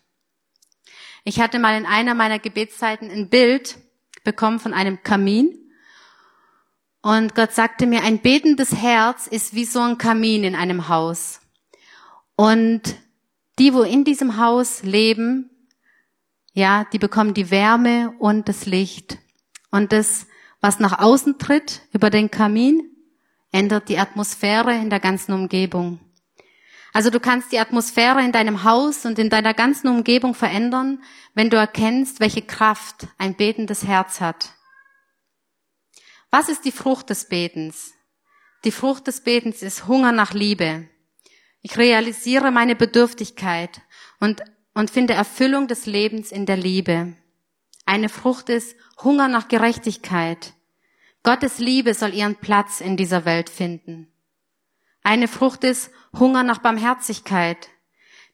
Ich 1.25 1.41
hatte 1.41 1.59
mal 1.59 1.77
in 1.77 1.85
einer 1.85 2.15
meiner 2.15 2.39
Gebetszeiten 2.39 3.11
ein 3.11 3.29
Bild 3.29 3.77
bekommen 4.25 4.61
von 4.61 4.73
einem 4.73 5.03
Kamin. 5.03 5.55
Und 7.03 7.35
Gott 7.35 7.53
sagte 7.53 7.87
mir, 7.87 8.03
ein 8.03 8.23
betendes 8.23 8.75
Herz 8.75 9.27
ist 9.27 9.55
wie 9.55 9.67
so 9.67 9.81
ein 9.81 9.99
Kamin 9.99 10.43
in 10.43 10.55
einem 10.55 10.89
Haus. 10.89 11.43
Und 12.35 12.97
die, 13.59 13.75
wo 13.75 13.83
in 13.83 14.05
diesem 14.05 14.39
Haus 14.39 14.83
leben, 14.85 15.51
ja, 16.55 16.87
die 16.95 16.99
bekommen 16.99 17.35
die 17.35 17.51
Wärme 17.51 18.15
und 18.21 18.49
das 18.49 18.65
Licht. 18.65 19.19
Und 19.71 19.93
das, 19.93 20.27
was 20.63 20.81
nach 20.81 20.99
außen 20.99 21.39
tritt 21.39 21.83
über 21.93 22.09
den 22.09 22.31
Kamin, 22.31 22.95
ändert 23.53 23.89
die 23.89 23.99
Atmosphäre 23.99 24.75
in 24.75 24.91
der 24.91 25.01
ganzen 25.01 25.33
Umgebung. 25.33 26.01
Also 26.93 27.11
du 27.11 27.21
kannst 27.21 27.53
die 27.53 27.59
Atmosphäre 27.59 28.25
in 28.25 28.33
deinem 28.33 28.65
Haus 28.65 29.05
und 29.05 29.19
in 29.19 29.31
deiner 29.31 29.55
ganzen 29.55 29.89
Umgebung 29.89 30.35
verändern, 30.35 31.03
wenn 31.35 31.51
du 31.51 31.57
erkennst, 31.57 32.21
welche 32.21 32.43
Kraft 32.43 33.07
ein 33.19 33.37
betendes 33.37 33.85
Herz 33.85 34.21
hat. 34.21 34.53
Was 36.31 36.49
ist 36.49 36.65
die 36.65 36.73
Frucht 36.73 37.11
des 37.11 37.29
Betens? 37.29 37.95
Die 38.65 38.73
Frucht 38.73 39.07
des 39.07 39.23
Betens 39.23 39.63
ist 39.63 39.87
Hunger 39.87 40.13
nach 40.13 40.33
Liebe. 40.33 40.89
Ich 41.63 41.79
realisiere 41.79 42.51
meine 42.51 42.77
Bedürftigkeit 42.77 43.81
und, 44.21 44.43
und 44.75 44.91
finde 44.91 45.15
Erfüllung 45.15 45.69
des 45.69 45.87
Lebens 45.87 46.33
in 46.33 46.47
der 46.47 46.57
Liebe. 46.57 47.15
Eine 47.87 48.09
Frucht 48.09 48.49
ist 48.49 48.77
Hunger 49.03 49.29
nach 49.29 49.49
Gerechtigkeit. 49.49 50.55
Gottes 51.23 51.59
Liebe 51.59 51.95
soll 51.95 52.15
ihren 52.15 52.37
Platz 52.37 52.81
in 52.81 52.97
dieser 52.97 53.25
Welt 53.25 53.51
finden. 53.51 54.13
Eine 55.03 55.29
Frucht 55.29 55.65
ist 55.65 55.91
Hunger 56.19 56.43
nach 56.43 56.59
Barmherzigkeit, 56.59 57.69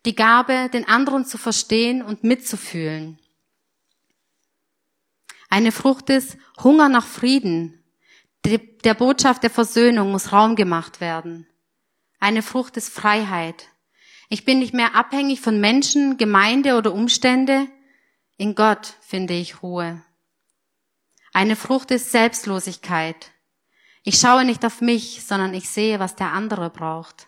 die 0.05 0.14
Gabe, 0.14 0.68
den 0.73 0.87
anderen 0.87 1.25
zu 1.25 1.38
verstehen 1.38 2.03
und 2.03 2.25
mitzufühlen. 2.25 3.18
Eine 5.49 5.73
Frucht 5.73 6.11
ist 6.11 6.37
Hunger 6.62 6.88
nach 6.88 7.07
Frieden. 7.07 7.83
Der 8.44 8.94
Botschaft 8.94 9.42
der 9.42 9.51
Versöhnung 9.51 10.11
muss 10.11 10.33
Raum 10.33 10.57
gemacht 10.57 11.01
werden. 11.01 11.47
Eine 12.20 12.42
Frucht 12.42 12.77
ist 12.77 12.90
Freiheit. 12.90 13.68
Ich 14.29 14.44
bin 14.44 14.59
nicht 14.59 14.75
mehr 14.75 14.94
abhängig 14.94 15.40
von 15.40 15.61
Menschen, 15.61 16.16
Gemeinde 16.16 16.77
oder 16.77 16.92
Umstände. 16.92 17.68
In 18.37 18.55
Gott 18.55 18.97
finde 19.01 19.35
ich 19.35 19.62
Ruhe. 19.62 20.03
Eine 21.37 21.57
Frucht 21.57 21.90
ist 21.90 22.12
Selbstlosigkeit. 22.12 23.33
Ich 24.05 24.20
schaue 24.20 24.44
nicht 24.44 24.64
auf 24.64 24.81
mich, 24.81 25.25
sondern 25.27 25.53
ich 25.53 25.68
sehe, 25.68 25.99
was 25.99 26.14
der 26.14 26.31
andere 26.31 26.70
braucht. 26.70 27.27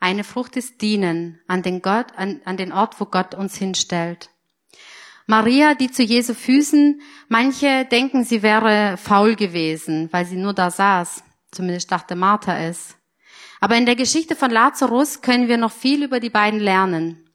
Eine 0.00 0.22
Frucht 0.22 0.54
ist 0.56 0.82
Dienen 0.82 1.40
an 1.46 1.62
den 1.62 1.80
Gott, 1.80 2.08
an, 2.14 2.42
an 2.44 2.58
den 2.58 2.72
Ort, 2.72 3.00
wo 3.00 3.06
Gott 3.06 3.34
uns 3.34 3.56
hinstellt. 3.56 4.28
Maria, 5.26 5.74
die 5.74 5.90
zu 5.90 6.02
Jesu 6.02 6.34
Füßen, 6.34 7.00
manche 7.28 7.86
denken, 7.86 8.22
sie 8.22 8.42
wäre 8.42 8.98
faul 8.98 9.34
gewesen, 9.34 10.10
weil 10.12 10.26
sie 10.26 10.36
nur 10.36 10.52
da 10.52 10.70
saß. 10.70 11.24
Zumindest 11.52 11.90
dachte 11.90 12.16
Martha 12.16 12.58
es. 12.58 12.96
Aber 13.60 13.76
in 13.76 13.86
der 13.86 13.96
Geschichte 13.96 14.36
von 14.36 14.50
Lazarus 14.50 15.22
können 15.22 15.48
wir 15.48 15.56
noch 15.56 15.72
viel 15.72 16.02
über 16.02 16.20
die 16.20 16.28
beiden 16.28 16.60
lernen. 16.60 17.30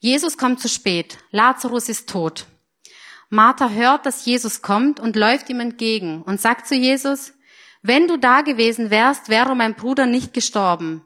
Jesus 0.00 0.36
kommt 0.36 0.58
zu 0.58 0.68
spät. 0.68 1.18
Lazarus 1.30 1.88
ist 1.88 2.08
tot. 2.08 2.48
Martha 3.30 3.68
hört, 3.70 4.06
dass 4.06 4.24
Jesus 4.24 4.62
kommt 4.62 5.00
und 5.00 5.16
läuft 5.16 5.50
ihm 5.50 5.60
entgegen 5.60 6.22
und 6.22 6.40
sagt 6.40 6.66
zu 6.66 6.74
Jesus, 6.74 7.34
wenn 7.82 8.08
du 8.08 8.16
da 8.16 8.40
gewesen 8.40 8.90
wärst, 8.90 9.28
wäre 9.28 9.54
mein 9.54 9.74
Bruder 9.74 10.06
nicht 10.06 10.32
gestorben. 10.32 11.04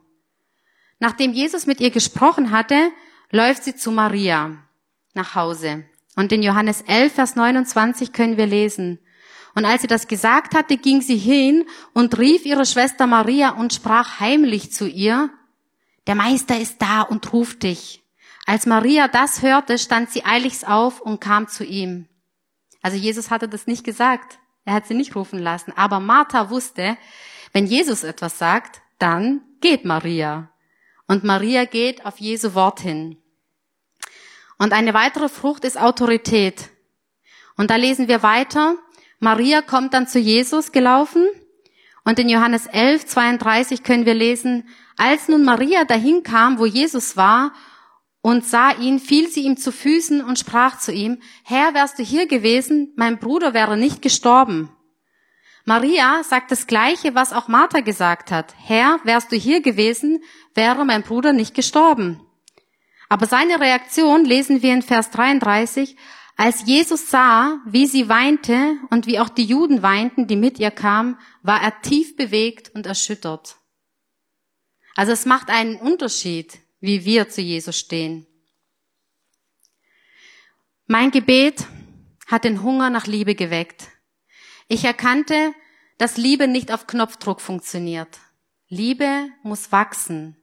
Nachdem 0.99 1.33
Jesus 1.33 1.65
mit 1.65 1.81
ihr 1.81 1.91
gesprochen 1.91 2.51
hatte, 2.51 2.91
läuft 3.29 3.63
sie 3.63 3.75
zu 3.75 3.91
Maria 3.91 4.57
nach 5.13 5.35
Hause. 5.35 5.85
Und 6.15 6.31
in 6.31 6.43
Johannes 6.43 6.81
11, 6.81 7.13
Vers 7.13 7.35
29 7.35 8.13
können 8.13 8.37
wir 8.37 8.45
lesen. 8.45 8.99
Und 9.55 9.65
als 9.65 9.81
sie 9.81 9.87
das 9.87 10.07
gesagt 10.07 10.55
hatte, 10.55 10.77
ging 10.77 11.01
sie 11.01 11.17
hin 11.17 11.65
und 11.93 12.17
rief 12.17 12.45
ihre 12.45 12.65
Schwester 12.65 13.05
Maria 13.05 13.49
und 13.49 13.73
sprach 13.73 14.19
heimlich 14.19 14.71
zu 14.71 14.87
ihr, 14.87 15.29
der 16.07 16.15
Meister 16.15 16.59
ist 16.59 16.81
da 16.81 17.01
und 17.01 17.31
ruft 17.33 17.63
dich. 17.63 18.03
Als 18.45 18.65
Maria 18.65 19.07
das 19.07 19.41
hörte, 19.41 19.77
stand 19.77 20.09
sie 20.09 20.25
eiligst 20.25 20.67
auf 20.67 21.01
und 21.01 21.21
kam 21.21 21.47
zu 21.47 21.63
ihm. 21.63 22.07
Also 22.83 22.97
Jesus 22.97 23.31
hatte 23.31 23.47
das 23.47 23.65
nicht 23.65 23.83
gesagt. 23.83 24.37
Er 24.65 24.73
hat 24.73 24.85
sie 24.85 24.93
nicht 24.93 25.15
rufen 25.15 25.39
lassen. 25.39 25.73
Aber 25.75 25.99
Martha 25.99 26.51
wusste, 26.51 26.97
wenn 27.51 27.65
Jesus 27.65 28.03
etwas 28.03 28.37
sagt, 28.37 28.81
dann 28.99 29.41
geht 29.61 29.85
Maria. 29.85 30.49
Und 31.07 31.23
Maria 31.23 31.65
geht 31.65 32.05
auf 32.05 32.19
Jesu 32.19 32.53
Wort 32.53 32.79
hin. 32.79 33.17
Und 34.57 34.73
eine 34.73 34.93
weitere 34.93 35.29
Frucht 35.29 35.65
ist 35.65 35.79
Autorität. 35.79 36.69
Und 37.57 37.69
da 37.69 37.75
lesen 37.75 38.07
wir 38.07 38.23
weiter. 38.23 38.75
Maria 39.19 39.61
kommt 39.61 39.93
dann 39.93 40.07
zu 40.07 40.19
Jesus 40.19 40.71
gelaufen. 40.71 41.27
Und 42.05 42.19
in 42.19 42.29
Johannes 42.29 42.67
11, 42.67 43.05
32 43.05 43.83
können 43.83 44.05
wir 44.05 44.13
lesen, 44.13 44.67
als 44.97 45.27
nun 45.27 45.43
Maria 45.43 45.85
dahin 45.85 46.23
kam, 46.23 46.59
wo 46.59 46.65
Jesus 46.65 47.17
war, 47.17 47.53
und 48.23 48.47
sah 48.47 48.71
ihn, 48.71 48.99
fiel 48.99 49.29
sie 49.29 49.41
ihm 49.41 49.57
zu 49.57 49.71
Füßen 49.71 50.23
und 50.23 50.39
sprach 50.39 50.79
zu 50.79 50.93
ihm, 50.93 51.21
Herr, 51.43 51.73
wärst 51.73 51.99
du 51.99 52.03
hier 52.03 52.25
gewesen, 52.25 52.93
mein 52.95 53.19
Bruder 53.19 53.53
wäre 53.53 53.75
nicht 53.75 54.01
gestorben. 54.01 54.71
Maria 55.65 56.23
sagt 56.23 56.49
das 56.49 56.65
Gleiche, 56.65 57.15
was 57.15 57.33
auch 57.33 57.49
Martha 57.49 57.81
gesagt 57.81 58.31
hat. 58.31 58.55
Herr, 58.57 58.99
wärst 59.03 59.33
du 59.33 59.35
hier 59.35 59.61
gewesen, 59.61 60.23
wäre 60.55 60.85
mein 60.85 61.03
Bruder 61.03 61.33
nicht 61.33 61.53
gestorben. 61.53 62.21
Aber 63.09 63.27
seine 63.27 63.59
Reaktion 63.59 64.23
lesen 64.23 64.61
wir 64.61 64.73
in 64.73 64.81
Vers 64.81 65.11
33, 65.11 65.97
als 66.37 66.65
Jesus 66.65 67.09
sah, 67.09 67.59
wie 67.65 67.87
sie 67.87 68.07
weinte 68.07 68.77
und 68.89 69.05
wie 69.05 69.19
auch 69.19 69.29
die 69.29 69.45
Juden 69.45 69.83
weinten, 69.83 70.27
die 70.27 70.37
mit 70.37 70.59
ihr 70.59 70.71
kamen, 70.71 71.17
war 71.41 71.61
er 71.61 71.81
tief 71.81 72.15
bewegt 72.15 72.71
und 72.73 72.85
erschüttert. 72.85 73.57
Also 74.95 75.11
es 75.11 75.25
macht 75.25 75.49
einen 75.49 75.75
Unterschied, 75.75 76.62
wie 76.83 77.05
wir 77.05 77.29
zu 77.29 77.39
Jesus 77.39 77.79
stehen. 77.79 78.27
Mein 80.85 81.11
Gebet 81.11 81.65
hat 82.27 82.43
den 82.43 82.61
Hunger 82.61 82.89
nach 82.89 83.07
Liebe 83.07 83.35
geweckt. 83.35 83.87
Ich 84.67 84.83
erkannte, 84.83 85.53
dass 85.97 86.17
Liebe 86.17 86.49
nicht 86.49 86.73
auf 86.73 86.85
Knopfdruck 86.85 87.39
funktioniert. 87.39 88.19
Liebe 88.67 89.29
muss 89.43 89.71
wachsen. 89.71 90.35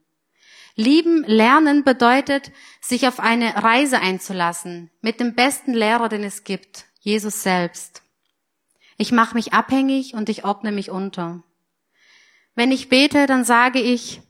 Lieben 0.75 1.23
lernen 1.25 1.83
bedeutet, 1.83 2.51
sich 2.81 3.07
auf 3.07 3.19
eine 3.19 3.63
Reise 3.63 3.99
einzulassen 3.99 4.89
mit 5.01 5.19
dem 5.19 5.35
besten 5.35 5.75
Lehrer, 5.75 6.09
den 6.09 6.23
es 6.23 6.43
gibt, 6.43 6.85
Jesus 7.01 7.43
selbst. 7.43 8.01
Ich 8.97 9.11
mache 9.11 9.35
mich 9.35 9.53
abhängig 9.53 10.15
und 10.15 10.27
ich 10.27 10.43
ordne 10.43 10.71
mich 10.71 10.89
unter. 10.89 11.43
Wenn 12.55 12.71
ich 12.71 12.89
bete, 12.89 13.27
dann 13.27 13.45
sage 13.45 13.79
ich, 13.79 14.23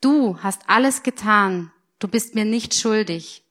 Du 0.00 0.38
hast 0.42 0.62
alles 0.68 1.02
getan. 1.02 1.72
Du 1.98 2.08
bist 2.08 2.34
mir 2.34 2.44
nicht 2.44 2.74
schuldig. 2.74 3.44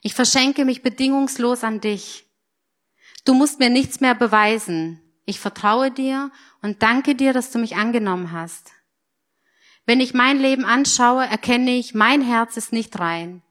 Ich 0.00 0.14
verschenke 0.14 0.64
mich 0.64 0.82
bedingungslos 0.82 1.64
an 1.64 1.80
dich. 1.80 2.26
Du 3.24 3.34
musst 3.34 3.58
mir 3.58 3.70
nichts 3.70 4.00
mehr 4.00 4.14
beweisen. 4.14 5.00
Ich 5.24 5.40
vertraue 5.40 5.90
dir 5.90 6.30
und 6.60 6.82
danke 6.82 7.14
dir, 7.14 7.32
dass 7.32 7.50
du 7.50 7.58
mich 7.58 7.76
angenommen 7.76 8.32
hast. 8.32 8.72
Wenn 9.84 10.00
ich 10.00 10.14
mein 10.14 10.38
Leben 10.38 10.64
anschaue, 10.64 11.24
erkenne 11.24 11.72
ich, 11.72 11.94
mein 11.94 12.22
Herz 12.22 12.56
ist 12.56 12.72
nicht 12.72 12.98
rein. 12.98 13.42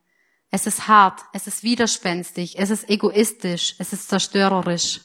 Es 0.50 0.68
ist 0.68 0.88
hart, 0.88 1.22
es 1.34 1.48
ist 1.48 1.64
widerspenstig, 1.64 2.60
es 2.60 2.70
ist 2.70 2.90
egoistisch, 2.90 3.76
es 3.80 3.94
ist 3.94 4.10
zerstörerisch. 4.10 5.02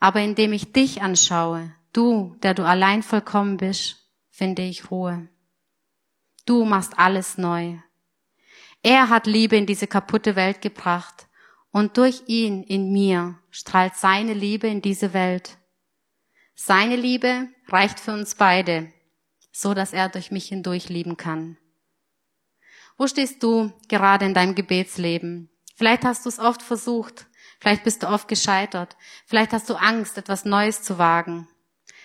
Aber 0.00 0.20
indem 0.20 0.52
ich 0.52 0.72
dich 0.72 1.02
anschaue, 1.02 1.72
du, 1.92 2.36
der 2.42 2.54
du 2.54 2.64
allein 2.64 3.02
vollkommen 3.02 3.56
bist, 3.56 3.96
finde 4.30 4.62
ich 4.62 4.90
Ruhe. 4.90 5.28
Du 6.44 6.64
machst 6.64 6.98
alles 6.98 7.38
neu. 7.38 7.78
Er 8.82 9.08
hat 9.08 9.26
Liebe 9.26 9.56
in 9.56 9.64
diese 9.64 9.86
kaputte 9.86 10.36
Welt 10.36 10.60
gebracht 10.60 11.26
und 11.70 11.96
durch 11.96 12.22
ihn 12.26 12.62
in 12.62 12.92
mir 12.92 13.38
strahlt 13.50 13.94
seine 13.94 14.34
Liebe 14.34 14.66
in 14.66 14.82
diese 14.82 15.14
Welt. 15.14 15.56
Seine 16.54 16.96
Liebe 16.96 17.48
reicht 17.68 17.98
für 17.98 18.12
uns 18.12 18.34
beide, 18.34 18.92
so 19.52 19.72
dass 19.72 19.92
er 19.92 20.10
durch 20.10 20.30
mich 20.30 20.48
hindurch 20.48 20.90
lieben 20.90 21.16
kann. 21.16 21.56
Wo 22.98 23.06
stehst 23.06 23.42
du 23.42 23.72
gerade 23.88 24.26
in 24.26 24.34
deinem 24.34 24.54
Gebetsleben? 24.54 25.50
Vielleicht 25.76 26.04
hast 26.04 26.26
du 26.26 26.28
es 26.28 26.38
oft 26.38 26.62
versucht, 26.62 27.26
vielleicht 27.58 27.84
bist 27.84 28.02
du 28.02 28.08
oft 28.08 28.28
gescheitert, 28.28 28.96
vielleicht 29.26 29.52
hast 29.52 29.68
du 29.70 29.74
Angst, 29.74 30.18
etwas 30.18 30.44
Neues 30.44 30.82
zu 30.82 30.98
wagen 30.98 31.48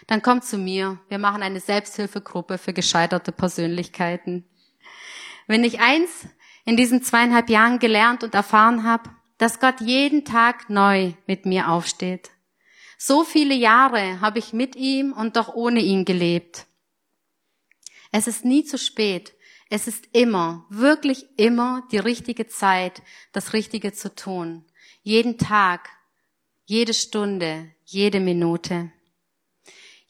dann 0.10 0.24
komm 0.24 0.41
zu 0.41 0.58
mir. 0.58 1.00
Wir 1.08 1.19
machen 1.19 1.43
eine 1.43 1.60
Selbsthilfegruppe 1.60 2.58
für 2.58 2.74
gescheiterte 2.74 3.32
Persönlichkeiten. 3.32 4.43
Wenn 5.45 5.63
ich 5.63 5.80
eins 5.80 6.28
in 6.65 6.76
diesen 6.76 7.04
zweieinhalb 7.04 7.48
Jahren 7.48 7.78
gelernt 7.78 8.24
und 8.24 8.34
erfahren 8.34 8.84
habe, 8.84 9.12
dass 9.38 9.60
Gott 9.60 9.82
jeden 9.82 10.26
Tag 10.26 10.67
neu 10.69 11.13
mit 11.28 11.45
mir 11.45 11.69
aufsteht. 11.69 12.32
So 12.98 13.24
viele 13.24 13.54
Jahre 13.54 14.19
habe 14.19 14.39
ich 14.39 14.52
mit 14.52 14.76
ihm 14.76 15.13
und 15.13 15.36
doch 15.36 15.54
ohne 15.54 15.80
ihn 15.80 16.06
gelebt. 16.06 16.65
Es 18.12 18.26
ist 18.26 18.43
nie 18.43 18.63
zu 18.63 18.80
spät. 18.80 19.34
Es 19.69 19.88
ist 19.88 20.08
immer, 20.12 20.65
wirklich 20.69 21.28
immer 21.38 21.88
die 21.91 22.00
richtige 22.00 22.48
Zeit, 22.48 23.04
das 23.32 23.54
Richtige 23.54 23.93
zu 23.93 24.13
tun. 24.15 24.65
Jeden 25.04 25.38
Tag, 25.38 25.89
jede 26.65 26.95
Stunde, 26.95 27.72
jede 27.86 28.19
Minute. 28.19 28.91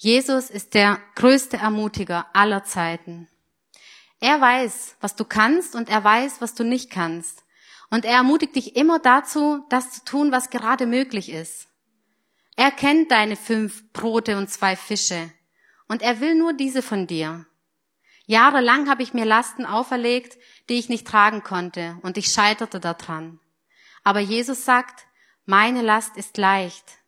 Jesus 0.02 0.50
ist 0.50 0.76
der 0.76 0.98
größte 1.16 1.58
Ermutiger 1.58 2.28
aller 2.32 2.64
Zeiten. 2.64 3.28
Er 4.22 4.40
weiß, 4.40 4.96
was 5.02 5.18
du 5.18 5.26
kannst 5.26 5.76
und 5.76 5.90
er 5.90 6.02
weiß, 6.02 6.40
was 6.40 6.56
du 6.56 6.64
nicht 6.64 6.90
kannst. 6.90 7.44
Und 7.90 8.06
er 8.06 8.14
ermutigt 8.14 8.56
dich 8.56 8.78
immer 8.78 9.00
dazu, 9.00 9.66
das 9.70 9.92
zu 9.92 10.06
tun, 10.06 10.32
was 10.32 10.52
gerade 10.52 10.86
möglich 10.86 11.30
ist. 11.30 11.68
Er 12.56 12.72
kennt 12.72 13.12
deine 13.12 13.36
fünf 13.36 13.92
Brote 13.92 14.38
und 14.38 14.50
zwei 14.50 14.78
Fische. 14.78 15.34
Und 15.90 16.02
er 16.02 16.22
will 16.22 16.36
nur 16.36 16.54
diese 16.54 16.82
von 16.82 17.06
dir. 17.06 17.46
Jahrelang 18.26 18.90
habe 18.90 19.04
ich 19.04 19.14
mir 19.14 19.26
Lasten 19.26 19.66
auferlegt, 19.66 20.38
die 20.70 20.76
ich 20.76 20.88
nicht 20.88 21.08
tragen 21.08 21.44
konnte, 21.44 21.98
und 22.04 22.18
ich 22.18 22.32
scheiterte 22.32 22.80
daran. 22.80 23.42
Aber 24.06 24.22
Jesus 24.22 24.64
sagt, 24.64 25.08
meine 25.46 25.82
Last 25.82 26.16
ist 26.16 26.38
leicht. 26.38 26.99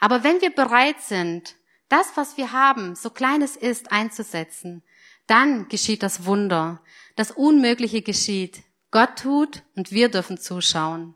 Aber 0.00 0.24
wenn 0.24 0.40
wir 0.40 0.50
bereit 0.50 1.00
sind, 1.00 1.56
das, 1.88 2.16
was 2.16 2.36
wir 2.36 2.52
haben, 2.52 2.94
so 2.96 3.10
klein 3.10 3.42
es 3.42 3.56
ist, 3.56 3.92
einzusetzen, 3.92 4.82
dann 5.26 5.68
geschieht 5.68 6.02
das 6.02 6.24
Wunder. 6.24 6.82
Das 7.14 7.30
Unmögliche 7.30 8.02
geschieht. 8.02 8.62
Gott 8.90 9.16
tut 9.20 9.62
und 9.76 9.92
wir 9.92 10.08
dürfen 10.08 10.38
zuschauen. 10.38 11.14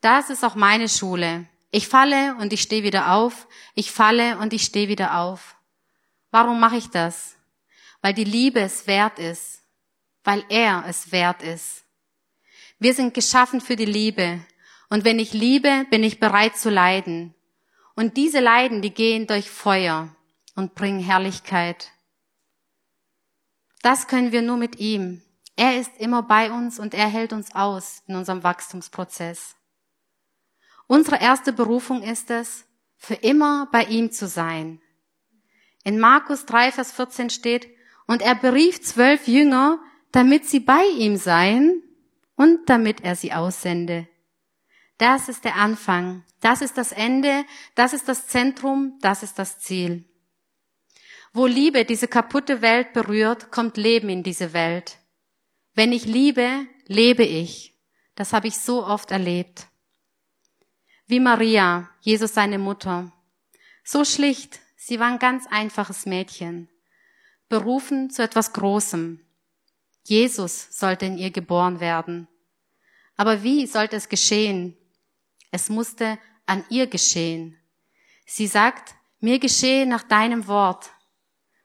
Das 0.00 0.28
ist 0.28 0.44
auch 0.44 0.54
meine 0.54 0.88
Schule. 0.88 1.46
Ich 1.70 1.88
falle 1.88 2.34
und 2.36 2.52
ich 2.52 2.62
stehe 2.62 2.82
wieder 2.82 3.12
auf. 3.12 3.46
Ich 3.74 3.92
falle 3.92 4.38
und 4.38 4.52
ich 4.52 4.64
stehe 4.64 4.88
wieder 4.88 5.18
auf. 5.18 5.56
Warum 6.30 6.58
mache 6.58 6.76
ich 6.76 6.88
das? 6.88 7.36
Weil 8.02 8.14
die 8.14 8.24
Liebe 8.24 8.60
es 8.60 8.86
wert 8.86 9.18
ist. 9.18 9.62
Weil 10.24 10.44
er 10.48 10.84
es 10.88 11.12
wert 11.12 11.42
ist. 11.42 11.84
Wir 12.78 12.94
sind 12.94 13.14
geschaffen 13.14 13.60
für 13.60 13.76
die 13.76 13.84
Liebe. 13.84 14.40
Und 14.88 15.04
wenn 15.04 15.18
ich 15.18 15.32
liebe, 15.32 15.86
bin 15.90 16.02
ich 16.02 16.18
bereit 16.18 16.56
zu 16.56 16.70
leiden. 16.70 17.34
Und 17.94 18.16
diese 18.16 18.40
Leiden, 18.40 18.82
die 18.82 18.94
gehen 18.94 19.26
durch 19.26 19.50
Feuer 19.50 20.14
und 20.54 20.74
bringen 20.74 21.00
Herrlichkeit. 21.00 21.90
Das 23.82 24.06
können 24.06 24.32
wir 24.32 24.42
nur 24.42 24.56
mit 24.56 24.78
ihm. 24.78 25.22
Er 25.56 25.78
ist 25.78 25.92
immer 25.98 26.22
bei 26.22 26.50
uns 26.50 26.78
und 26.78 26.94
er 26.94 27.08
hält 27.08 27.32
uns 27.32 27.54
aus 27.54 28.02
in 28.06 28.16
unserem 28.16 28.42
Wachstumsprozess. 28.42 29.56
Unsere 30.86 31.20
erste 31.20 31.52
Berufung 31.52 32.02
ist 32.02 32.30
es, 32.30 32.64
für 32.96 33.14
immer 33.14 33.68
bei 33.72 33.84
ihm 33.84 34.12
zu 34.12 34.26
sein. 34.26 34.80
In 35.84 35.98
Markus 35.98 36.44
3, 36.46 36.72
Vers 36.72 36.92
14 36.92 37.30
steht, 37.30 37.68
und 38.06 38.22
er 38.22 38.34
berief 38.34 38.82
zwölf 38.82 39.28
Jünger, 39.28 39.78
damit 40.12 40.44
sie 40.44 40.60
bei 40.60 40.84
ihm 40.98 41.16
seien 41.16 41.82
und 42.34 42.68
damit 42.68 43.02
er 43.02 43.16
sie 43.16 43.32
aussende. 43.32 44.08
Das 45.00 45.30
ist 45.30 45.46
der 45.46 45.56
Anfang, 45.56 46.24
das 46.40 46.60
ist 46.60 46.76
das 46.76 46.92
Ende, 46.92 47.46
das 47.74 47.94
ist 47.94 48.06
das 48.06 48.26
Zentrum, 48.26 48.98
das 49.00 49.22
ist 49.22 49.38
das 49.38 49.58
Ziel. 49.58 50.04
Wo 51.32 51.46
Liebe 51.46 51.86
diese 51.86 52.06
kaputte 52.06 52.60
Welt 52.60 52.92
berührt, 52.92 53.50
kommt 53.50 53.78
Leben 53.78 54.10
in 54.10 54.22
diese 54.22 54.52
Welt. 54.52 54.98
Wenn 55.72 55.92
ich 55.92 56.04
liebe, 56.04 56.66
lebe 56.84 57.24
ich. 57.24 57.74
Das 58.14 58.34
habe 58.34 58.48
ich 58.48 58.58
so 58.58 58.84
oft 58.84 59.10
erlebt. 59.10 59.68
Wie 61.06 61.18
Maria, 61.18 61.88
Jesus 62.02 62.34
seine 62.34 62.58
Mutter. 62.58 63.10
So 63.82 64.04
schlicht, 64.04 64.60
sie 64.76 65.00
war 65.00 65.06
ein 65.06 65.18
ganz 65.18 65.46
einfaches 65.46 66.04
Mädchen. 66.04 66.68
Berufen 67.48 68.10
zu 68.10 68.22
etwas 68.22 68.52
Großem. 68.52 69.24
Jesus 70.04 70.68
sollte 70.78 71.06
in 71.06 71.16
ihr 71.16 71.30
geboren 71.30 71.80
werden. 71.80 72.28
Aber 73.16 73.42
wie 73.42 73.66
sollte 73.66 73.96
es 73.96 74.10
geschehen? 74.10 74.76
Es 75.50 75.68
musste 75.68 76.18
an 76.46 76.64
ihr 76.68 76.86
geschehen. 76.86 77.58
Sie 78.26 78.46
sagt, 78.46 78.94
mir 79.18 79.38
geschehe 79.38 79.86
nach 79.86 80.02
deinem 80.02 80.46
Wort 80.46 80.90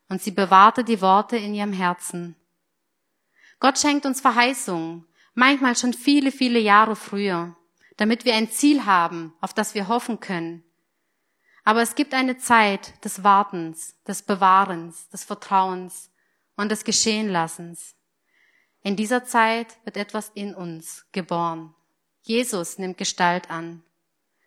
und 0.10 0.22
sie 0.22 0.32
bewahrte 0.32 0.84
die 0.84 1.02
Worte 1.02 1.38
in 1.38 1.54
ihrem 1.54 1.74
Herzen. 1.74 2.36
Gott 3.60 3.78
schenkt 3.78 4.06
uns 4.06 4.22
Verheißungen, 4.22 5.06
manchmal 5.36 5.76
schon 5.76 5.94
viele, 5.94 6.32
viele 6.32 6.60
Jahre 6.60 6.96
früher, 6.96 7.56
damit 7.98 8.26
wir 8.26 8.36
ein 8.36 8.50
Ziel 8.50 8.86
haben, 8.86 9.34
auf 9.42 9.54
das 9.54 9.76
wir 9.76 9.88
hoffen 9.88 10.20
können. 10.20 10.64
Aber 11.64 11.82
es 11.82 11.96
gibt 11.96 12.14
eine 12.14 12.38
Zeit 12.38 13.04
des 13.06 13.24
Wartens, 13.24 13.96
des 14.04 14.24
Bewahrens, 14.24 15.10
des 15.10 15.24
Vertrauens 15.24 16.12
und 16.56 16.70
des 16.70 16.84
Geschehenlassens. 16.84 17.96
In 18.82 18.96
dieser 18.96 19.24
Zeit 19.24 19.78
wird 19.84 19.98
etwas 19.98 20.32
in 20.36 20.54
uns 20.56 21.06
geboren. 21.12 21.75
Jesus 22.26 22.80
nimmt 22.80 22.98
Gestalt 22.98 23.52
an. 23.52 23.84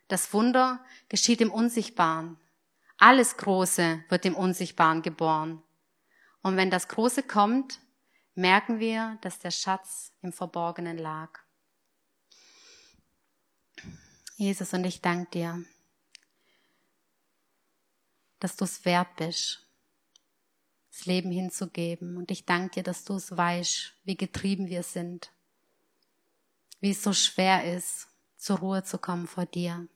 Das 0.08 0.32
Wunder 0.32 0.84
geschieht 1.08 1.40
im 1.40 1.52
Unsichtbaren. 1.52 2.36
Alles 2.96 3.36
Große 3.36 4.02
wird 4.08 4.24
im 4.24 4.34
Unsichtbaren 4.34 5.00
geboren. 5.00 5.62
Und 6.42 6.56
wenn 6.56 6.70
das 6.70 6.88
Große 6.88 7.22
kommt, 7.22 7.78
merken 8.34 8.80
wir, 8.80 9.16
dass 9.20 9.38
der 9.38 9.52
Schatz 9.52 10.12
im 10.22 10.32
Verborgenen 10.32 10.98
lag. 10.98 11.38
Jesus, 14.34 14.72
und 14.74 14.84
ich 14.84 15.00
danke 15.00 15.30
dir, 15.30 15.64
dass 18.40 18.56
du 18.56 18.64
es 18.64 18.84
wert 18.84 19.14
bist, 19.14 19.64
das 20.90 21.06
Leben 21.06 21.30
hinzugeben. 21.30 22.16
Und 22.16 22.32
ich 22.32 22.44
danke 22.44 22.74
dir, 22.74 22.82
dass 22.82 23.04
du 23.04 23.14
es 23.14 23.36
weißt, 23.36 23.94
wie 24.02 24.16
getrieben 24.16 24.66
wir 24.66 24.82
sind, 24.82 25.30
wie 26.80 26.90
es 26.90 27.02
so 27.02 27.12
schwer 27.12 27.74
ist, 27.76 28.08
zur 28.36 28.58
Ruhe 28.58 28.84
zu 28.84 28.98
kommen 28.98 29.26
vor 29.26 29.46
dir. 29.46 29.88